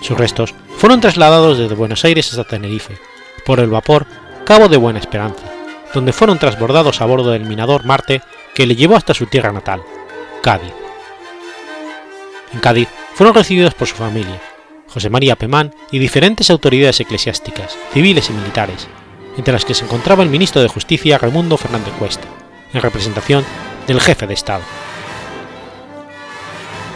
[0.00, 2.98] Sus restos fueron trasladados desde Buenos Aires hasta Tenerife,
[3.44, 4.06] por el vapor
[4.44, 5.46] Cabo de Buena Esperanza,
[5.94, 8.22] donde fueron transbordados a bordo del minador Marte
[8.54, 9.82] que le llevó hasta su tierra natal,
[10.42, 10.83] Cádiz.
[12.54, 14.40] En Cádiz fueron recibidos por su familia,
[14.88, 18.86] José María Pemán y diferentes autoridades eclesiásticas, civiles y militares,
[19.36, 22.28] entre las que se encontraba el ministro de Justicia Raimundo Fernández Cuesta,
[22.72, 23.44] en representación
[23.88, 24.62] del jefe de Estado.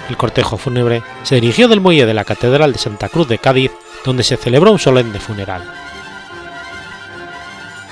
[0.08, 3.72] El cortejo fúnebre se dirigió del muelle de la Catedral de Santa Cruz de Cádiz,
[4.04, 5.68] donde se celebró un solemne funeral.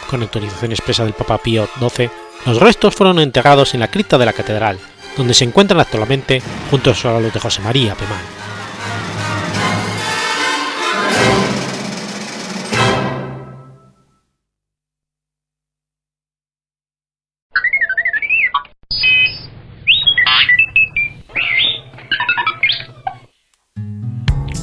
[0.08, 2.10] Con autorización expresa del Papa Pío XII,
[2.46, 4.78] los restos fueron enterrados en la cripta de la catedral,
[5.16, 8.46] donde se encuentran actualmente junto a los de José María Pemán.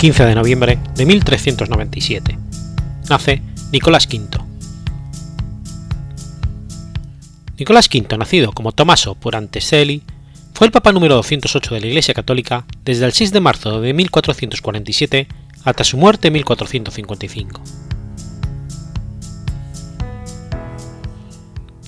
[0.04, 2.38] 15 de noviembre de 1397.
[3.10, 3.42] Nace
[3.72, 4.38] Nicolás V.
[7.58, 10.04] Nicolás V, nacido como Tommaso Puranteselli,
[10.54, 13.94] fue el Papa número 208 de la Iglesia Católica desde el 6 de marzo de
[13.94, 15.28] 1447
[15.64, 17.62] hasta su muerte en 1455.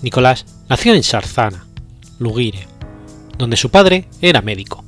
[0.02, 1.66] Nicolás nació en Sarzana,
[2.20, 2.68] Lugire,
[3.38, 4.84] donde su padre era médico.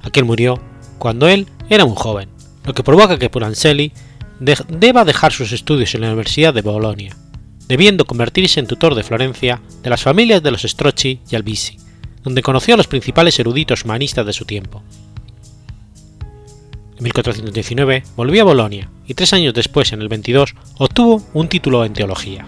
[0.00, 0.60] Aquel murió
[0.98, 2.28] cuando él era un joven,
[2.64, 3.92] lo que provoca que Purancelli
[4.40, 7.16] deba dejar sus estudios en la Universidad de Bolonia,
[7.66, 11.78] debiendo convertirse en tutor de Florencia de las familias de los Strozzi y Albisi,
[12.22, 14.82] donde conoció a los principales eruditos humanistas de su tiempo.
[16.96, 21.84] En 1419 volvió a Bolonia y tres años después, en el 22, obtuvo un título
[21.84, 22.44] en teología.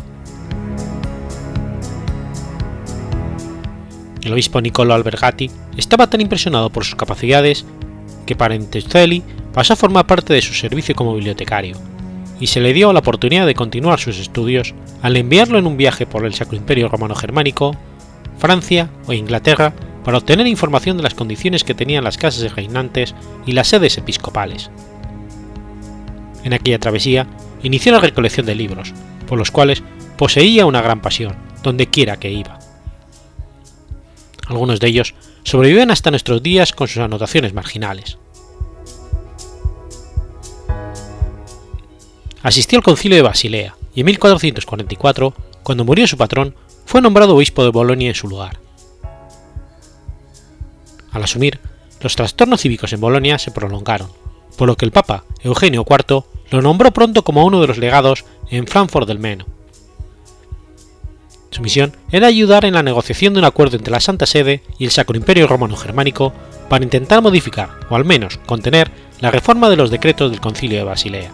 [4.23, 7.67] El obispo Niccolo Albergati estaba tan impresionado por sus capacidades
[8.27, 9.23] que Parentezelli
[9.53, 11.77] pasó a formar parte de su servicio como bibliotecario,
[12.41, 16.07] y se le dio la oportunidad de continuar sus estudios al enviarlo en un viaje
[16.07, 17.77] por el Sacro Imperio Romano Germánico,
[18.45, 19.73] Francia o Inglaterra
[20.05, 23.15] para obtener información de las condiciones que tenían las casas reinantes
[23.47, 24.71] y las sedes episcopales.
[26.45, 27.27] En aquella travesía
[27.63, 28.93] inició la recolección de libros,
[29.27, 29.83] por los cuales
[30.19, 32.59] poseía una gran pasión, donde quiera que iba.
[34.47, 38.19] Algunos de ellos sobreviven hasta nuestros días con sus anotaciones marginales.
[42.43, 45.33] Asistió al concilio de Basilea y en 1444,
[45.63, 46.55] cuando murió su patrón,
[46.85, 48.59] fue nombrado obispo de Bolonia en su lugar.
[51.13, 51.61] Al asumir,
[52.01, 54.11] los trastornos cívicos en Bolonia se prolongaron,
[54.57, 58.25] por lo que el Papa Eugenio IV lo nombró pronto como uno de los legados
[58.51, 59.47] en Frankfurt del Meno,
[61.55, 64.87] su misión era ayudar en la negociación de un acuerdo entre la Santa Sede y
[64.87, 66.33] el Sacro Imperio Romano Germánico
[66.69, 70.85] para intentar modificar, o al menos contener, la reforma de los decretos del Concilio de
[70.85, 71.31] Basilea.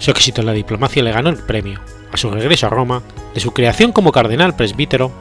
[0.00, 1.78] Su éxito en la diplomacia le ganó el premio,
[2.12, 3.02] a su regreso a Roma,
[3.34, 5.12] de su creación como cardenal presbítero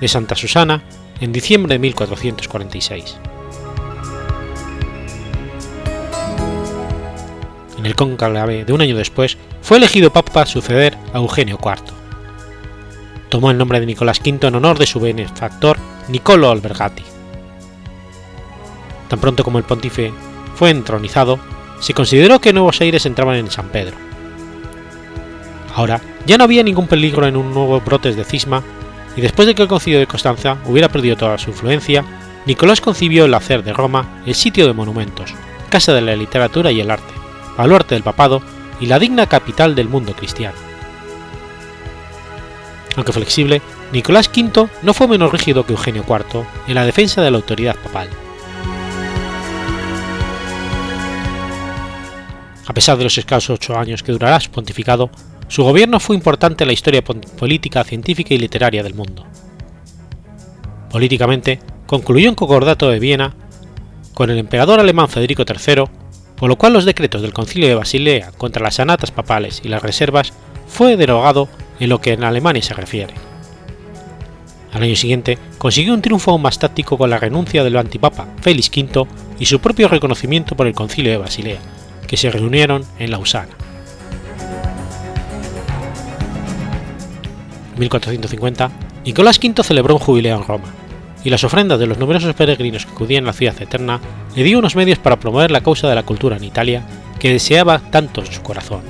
[0.00, 0.82] de Santa Susana
[1.20, 3.18] en diciembre de 1446.
[7.78, 11.82] En el conclave de un año después fue elegido papa para suceder a Eugenio IV.
[13.28, 15.78] Tomó el nombre de Nicolás V en honor de su benefactor
[16.08, 17.02] Niccolo Albergati.
[19.08, 20.12] Tan pronto como el pontífice
[20.54, 21.38] fue entronizado,
[21.80, 23.96] se consideró que Nuevos Aires entraban en San Pedro.
[25.74, 28.62] Ahora ya no había ningún peligro en un nuevo brotes de cisma,
[29.16, 32.04] y después de que el concilio de Constanza hubiera perdido toda su influencia,
[32.46, 35.34] Nicolás concibió el hacer de Roma el sitio de monumentos,
[35.68, 37.12] casa de la literatura y el arte,
[37.56, 38.42] baluarte del papado
[38.80, 40.56] y la digna capital del mundo cristiano.
[42.96, 43.62] Aunque flexible,
[43.92, 47.76] Nicolás V no fue menos rígido que Eugenio IV en la defensa de la autoridad
[47.76, 48.08] papal.
[52.66, 55.10] A pesar de los escasos ocho años que durará su pontificado,
[55.52, 59.26] su gobierno fue importante en la historia política, científica y literaria del mundo.
[60.90, 63.34] Políticamente, concluyó un concordato de Viena
[64.14, 65.84] con el emperador alemán Federico III,
[66.36, 69.82] por lo cual los decretos del Concilio de Basilea contra las anatas papales y las
[69.82, 70.32] reservas
[70.68, 71.50] fue derogado
[71.80, 73.12] en lo que en Alemania se refiere.
[74.72, 78.70] Al año siguiente consiguió un triunfo aún más táctico con la renuncia del antipapa Félix
[78.74, 79.06] V
[79.38, 81.60] y su propio reconocimiento por el Concilio de Basilea,
[82.06, 83.52] que se reunieron en Lausana.
[87.76, 88.70] 1450,
[89.04, 90.64] Nicolás V celebró un jubileo en Roma,
[91.24, 94.00] y las ofrendas de los numerosos peregrinos que acudían a la ciudad eterna
[94.34, 96.84] le dio unos medios para promover la causa de la cultura en Italia
[97.18, 98.82] que deseaba tanto en su corazón.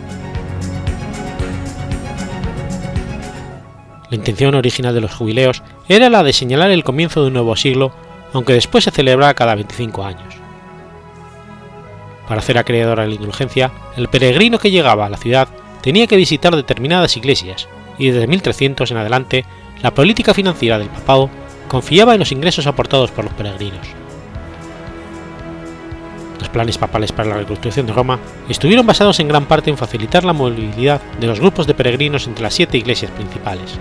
[4.11, 7.57] La intención original de los jubileos era la de señalar el comienzo de un nuevo
[7.57, 7.95] siglo,
[8.33, 10.35] aunque después se celebrara cada 25 años.
[12.29, 15.49] Para hacer acreedora la indulgencia, el peregrino que llegaba a la ciudad
[15.83, 17.69] tenía que visitar determinadas iglesias,
[17.99, 19.45] y desde 1300 en adelante
[19.83, 21.31] la política financiera del papado
[21.69, 23.87] confiaba en los ingresos aportados por los peregrinos.
[26.39, 28.19] Los planes papales para la reconstrucción de Roma
[28.49, 32.43] estuvieron basados en gran parte en facilitar la movilidad de los grupos de peregrinos entre
[32.43, 33.79] las siete iglesias principales.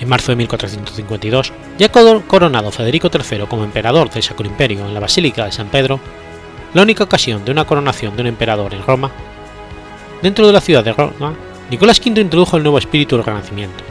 [0.00, 5.00] En marzo de 1452, ya coronado Federico III como emperador del Sacro Imperio en la
[5.00, 6.00] Basílica de San Pedro,
[6.72, 9.10] la única ocasión de una coronación de un emperador en Roma,
[10.22, 11.34] dentro de la ciudad de Roma,
[11.70, 13.84] Nicolás V introdujo el nuevo espíritu del Renacimiento.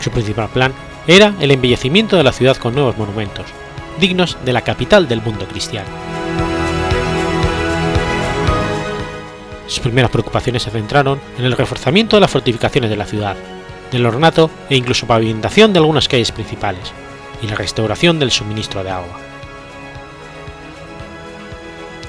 [0.00, 0.72] Su principal plan
[1.06, 3.46] era el embellecimiento de la ciudad con nuevos monumentos,
[3.98, 5.88] dignos de la capital del mundo cristiano.
[9.66, 13.36] Sus primeras preocupaciones se centraron en el reforzamiento de las fortificaciones de la ciudad,
[13.90, 16.92] del ornato e incluso pavimentación de algunas calles principales,
[17.42, 19.18] y la restauración del suministro de agua.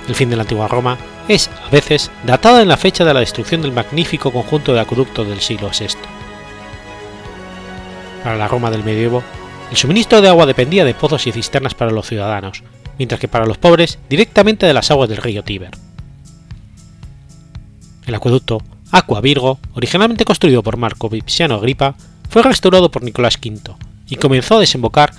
[0.08, 0.98] El fin de la antigua Roma
[1.30, 5.28] es, a veces, datado en la fecha de la destrucción del magnífico conjunto de acueductos
[5.28, 5.88] del siglo VI.
[8.24, 9.24] Para la Roma del medievo,
[9.70, 12.64] el suministro de agua dependía de pozos y cisternas para los ciudadanos,
[12.98, 15.72] mientras que para los pobres directamente de las aguas del río Tíber.
[18.08, 21.94] El acueducto Aqua Virgo, originalmente construido por Marco Vipsiano Agripa,
[22.28, 23.76] fue restaurado por Nicolás V
[24.08, 25.14] y comenzó a desembocar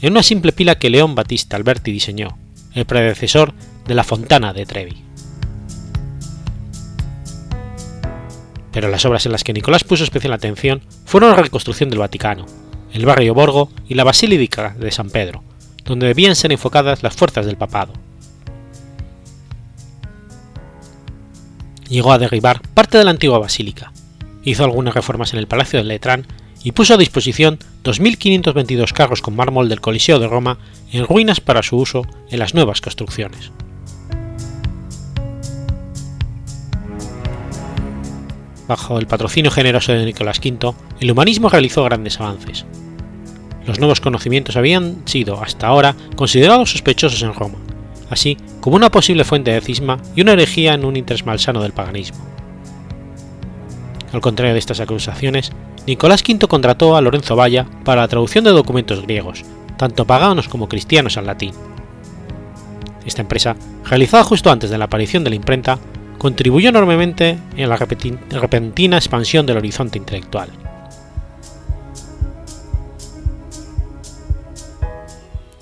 [0.00, 2.38] en una simple pila que León Battista Alberti diseñó,
[2.72, 3.52] el predecesor
[3.86, 5.09] de la Fontana de Trevi.
[8.72, 12.46] Pero las obras en las que Nicolás puso especial atención fueron la reconstrucción del Vaticano,
[12.92, 15.42] el barrio Borgo y la Basílica de San Pedro,
[15.84, 17.92] donde debían ser enfocadas las fuerzas del papado.
[21.90, 23.92] llegó a derribar parte de la antigua basílica,
[24.44, 26.26] hizo algunas reformas en el Palacio de Letrán
[26.62, 30.58] y puso a disposición 2.522 carros con mármol del Coliseo de Roma
[30.92, 33.50] en ruinas para su uso en las nuevas construcciones.
[38.70, 42.64] Bajo el patrocinio generoso de Nicolás V, el humanismo realizó grandes avances.
[43.66, 47.58] Los nuevos conocimientos habían sido hasta ahora considerados sospechosos en Roma,
[48.10, 51.72] así como una posible fuente de cisma y una herejía en un interés malsano del
[51.72, 52.20] paganismo.
[54.12, 55.50] Al contrario de estas acusaciones,
[55.88, 59.42] Nicolás V contrató a Lorenzo Valla para la traducción de documentos griegos,
[59.78, 61.54] tanto paganos como cristianos al latín.
[63.04, 65.80] Esta empresa, realizada justo antes de la aparición de la imprenta,
[66.20, 70.50] contribuyó enormemente en la repentina expansión del horizonte intelectual.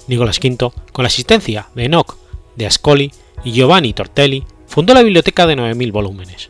[0.08, 2.16] Nicolás V, con la asistencia de Enoch
[2.56, 3.12] de Ascoli
[3.44, 6.48] y Giovanni Tortelli, fundó la biblioteca de 9.000 volúmenes.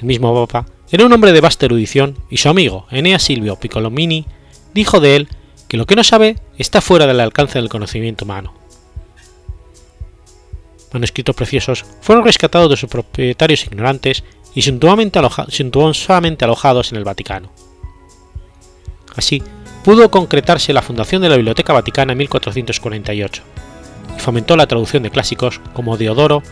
[0.00, 4.24] El mismo Papa era un hombre de vasta erudición y su amigo Enea Silvio Piccolomini
[4.72, 5.28] dijo de él
[5.68, 8.57] que lo que no sabe está fuera del alcance del conocimiento humano.
[10.92, 14.24] Manuscritos preciosos fueron rescatados de sus propietarios ignorantes
[14.54, 17.50] y suntuosamente, alojados en el Vaticano.
[19.14, 19.42] Así,
[19.84, 23.42] pudo concretarse la fundación de la Biblioteca Vaticana en 1448,
[24.16, 26.42] y fomentó la traducción de clásicos como Diodoro,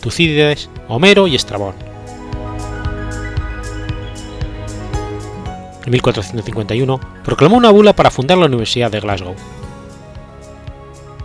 [0.00, 1.74] Tucídides, Homero y Estrabón.
[5.84, 9.34] en 1451, proclamó una bula para fundar la Universidad de Glasgow.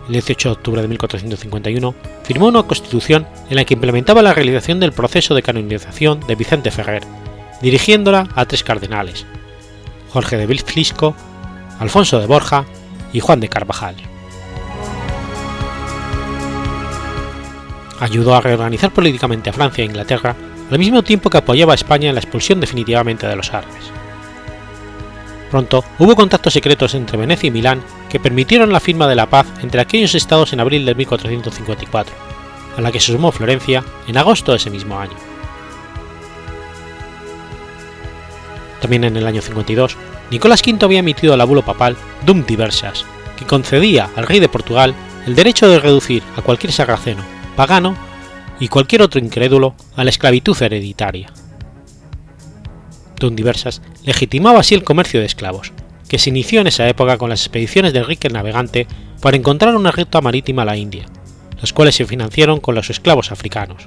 [0.06, 4.78] El 18 de octubre de 1451 firmó una constitución en la que implementaba la realización
[4.78, 7.02] del proceso de canonización de Vicente Ferrer,
[7.60, 9.26] dirigiéndola a tres cardenales,
[10.10, 11.16] Jorge de Vilflisco,
[11.80, 12.64] Alfonso de Borja
[13.12, 13.96] y Juan de Carvajal.
[17.98, 20.36] Ayudó a reorganizar políticamente a Francia e Inglaterra
[20.70, 23.95] al mismo tiempo que apoyaba a España en la expulsión definitivamente de los árabes.
[25.50, 29.46] Pronto hubo contactos secretos entre Venecia y Milán que permitieron la firma de la paz
[29.62, 32.14] entre aquellos estados en abril de 1454,
[32.76, 35.16] a la que se sumó Florencia en agosto de ese mismo año.
[38.80, 39.96] También en el año 52,
[40.30, 43.04] Nicolás V había emitido la bula papal Dum Diversas,
[43.36, 44.94] que concedía al rey de Portugal
[45.26, 47.22] el derecho de reducir a cualquier sarraceno,
[47.54, 47.96] pagano
[48.58, 51.30] y cualquier otro incrédulo a la esclavitud hereditaria.
[53.18, 55.72] Diversas legitimaba así el comercio de esclavos,
[56.08, 58.86] que se inició en esa época con las expediciones del Rique navegante
[59.20, 61.06] para encontrar una ruta marítima a la India,
[61.60, 63.86] las cuales se financiaron con los esclavos africanos.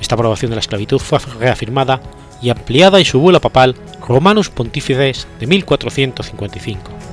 [0.00, 2.00] Esta aprobación de la esclavitud fue reafirmada
[2.42, 3.76] y ampliada en su bula papal
[4.06, 7.09] Romanus Pontifices de 1455.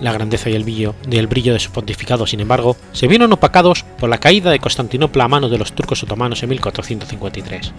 [0.00, 3.84] La grandeza y el brillo, el brillo de su pontificado, sin embargo, se vieron opacados
[3.98, 7.72] por la caída de Constantinopla a manos de los turcos otomanos en 1453.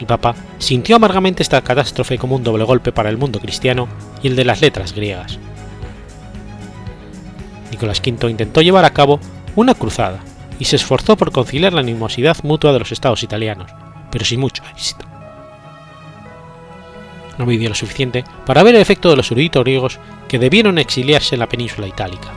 [0.00, 3.88] El Papa sintió amargamente esta catástrofe como un doble golpe para el mundo cristiano
[4.22, 5.38] y el de las letras griegas.
[7.70, 9.20] Nicolás V intentó llevar a cabo
[9.56, 10.20] una cruzada
[10.58, 13.70] y se esforzó por conciliar la animosidad mutua de los estados italianos,
[14.10, 15.04] pero sin mucho éxito.
[17.36, 21.34] No vivió lo suficiente para ver el efecto de los eruditos griegos que debieron exiliarse
[21.34, 22.28] en la península itálica.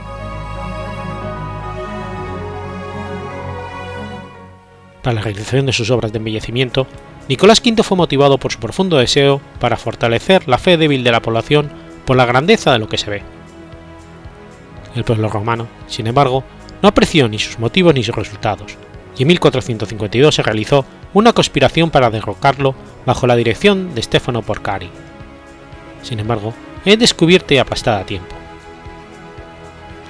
[5.02, 6.86] Para la realización de sus obras de embellecimiento,
[7.28, 11.20] Nicolás V fue motivado por su profundo deseo para fortalecer la fe débil de la
[11.20, 11.70] población
[12.04, 13.22] por la grandeza de lo que se ve.
[14.94, 16.44] El pueblo romano, sin embargo,
[16.82, 18.76] no apreció ni sus motivos ni sus resultados,
[19.16, 20.84] y en 1452 se realizó
[21.14, 22.74] una conspiración para derrocarlo
[23.06, 24.90] bajo la dirección de Stefano Porcari.
[26.02, 26.52] Sin embargo,
[26.84, 28.34] es descubierta y aplastada a tiempo.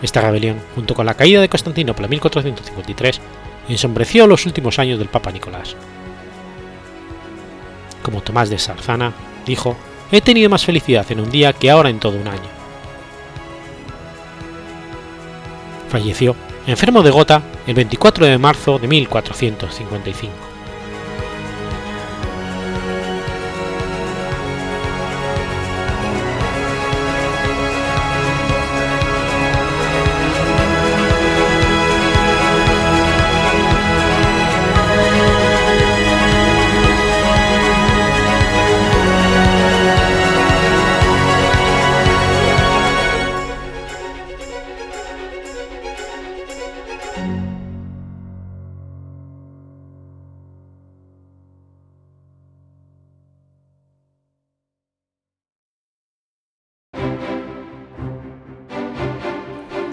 [0.02, 3.20] Esta rebelión, junto con la caída de Constantinopla en 1453,
[3.68, 5.76] ensombreció los últimos años del Papa Nicolás.
[8.02, 9.12] Como Tomás de Sarzana
[9.46, 9.76] dijo,
[10.10, 12.50] he tenido más felicidad en un día que ahora en todo un año.
[15.88, 16.34] Falleció
[16.66, 20.51] enfermo de gota el 24 de marzo de 1455.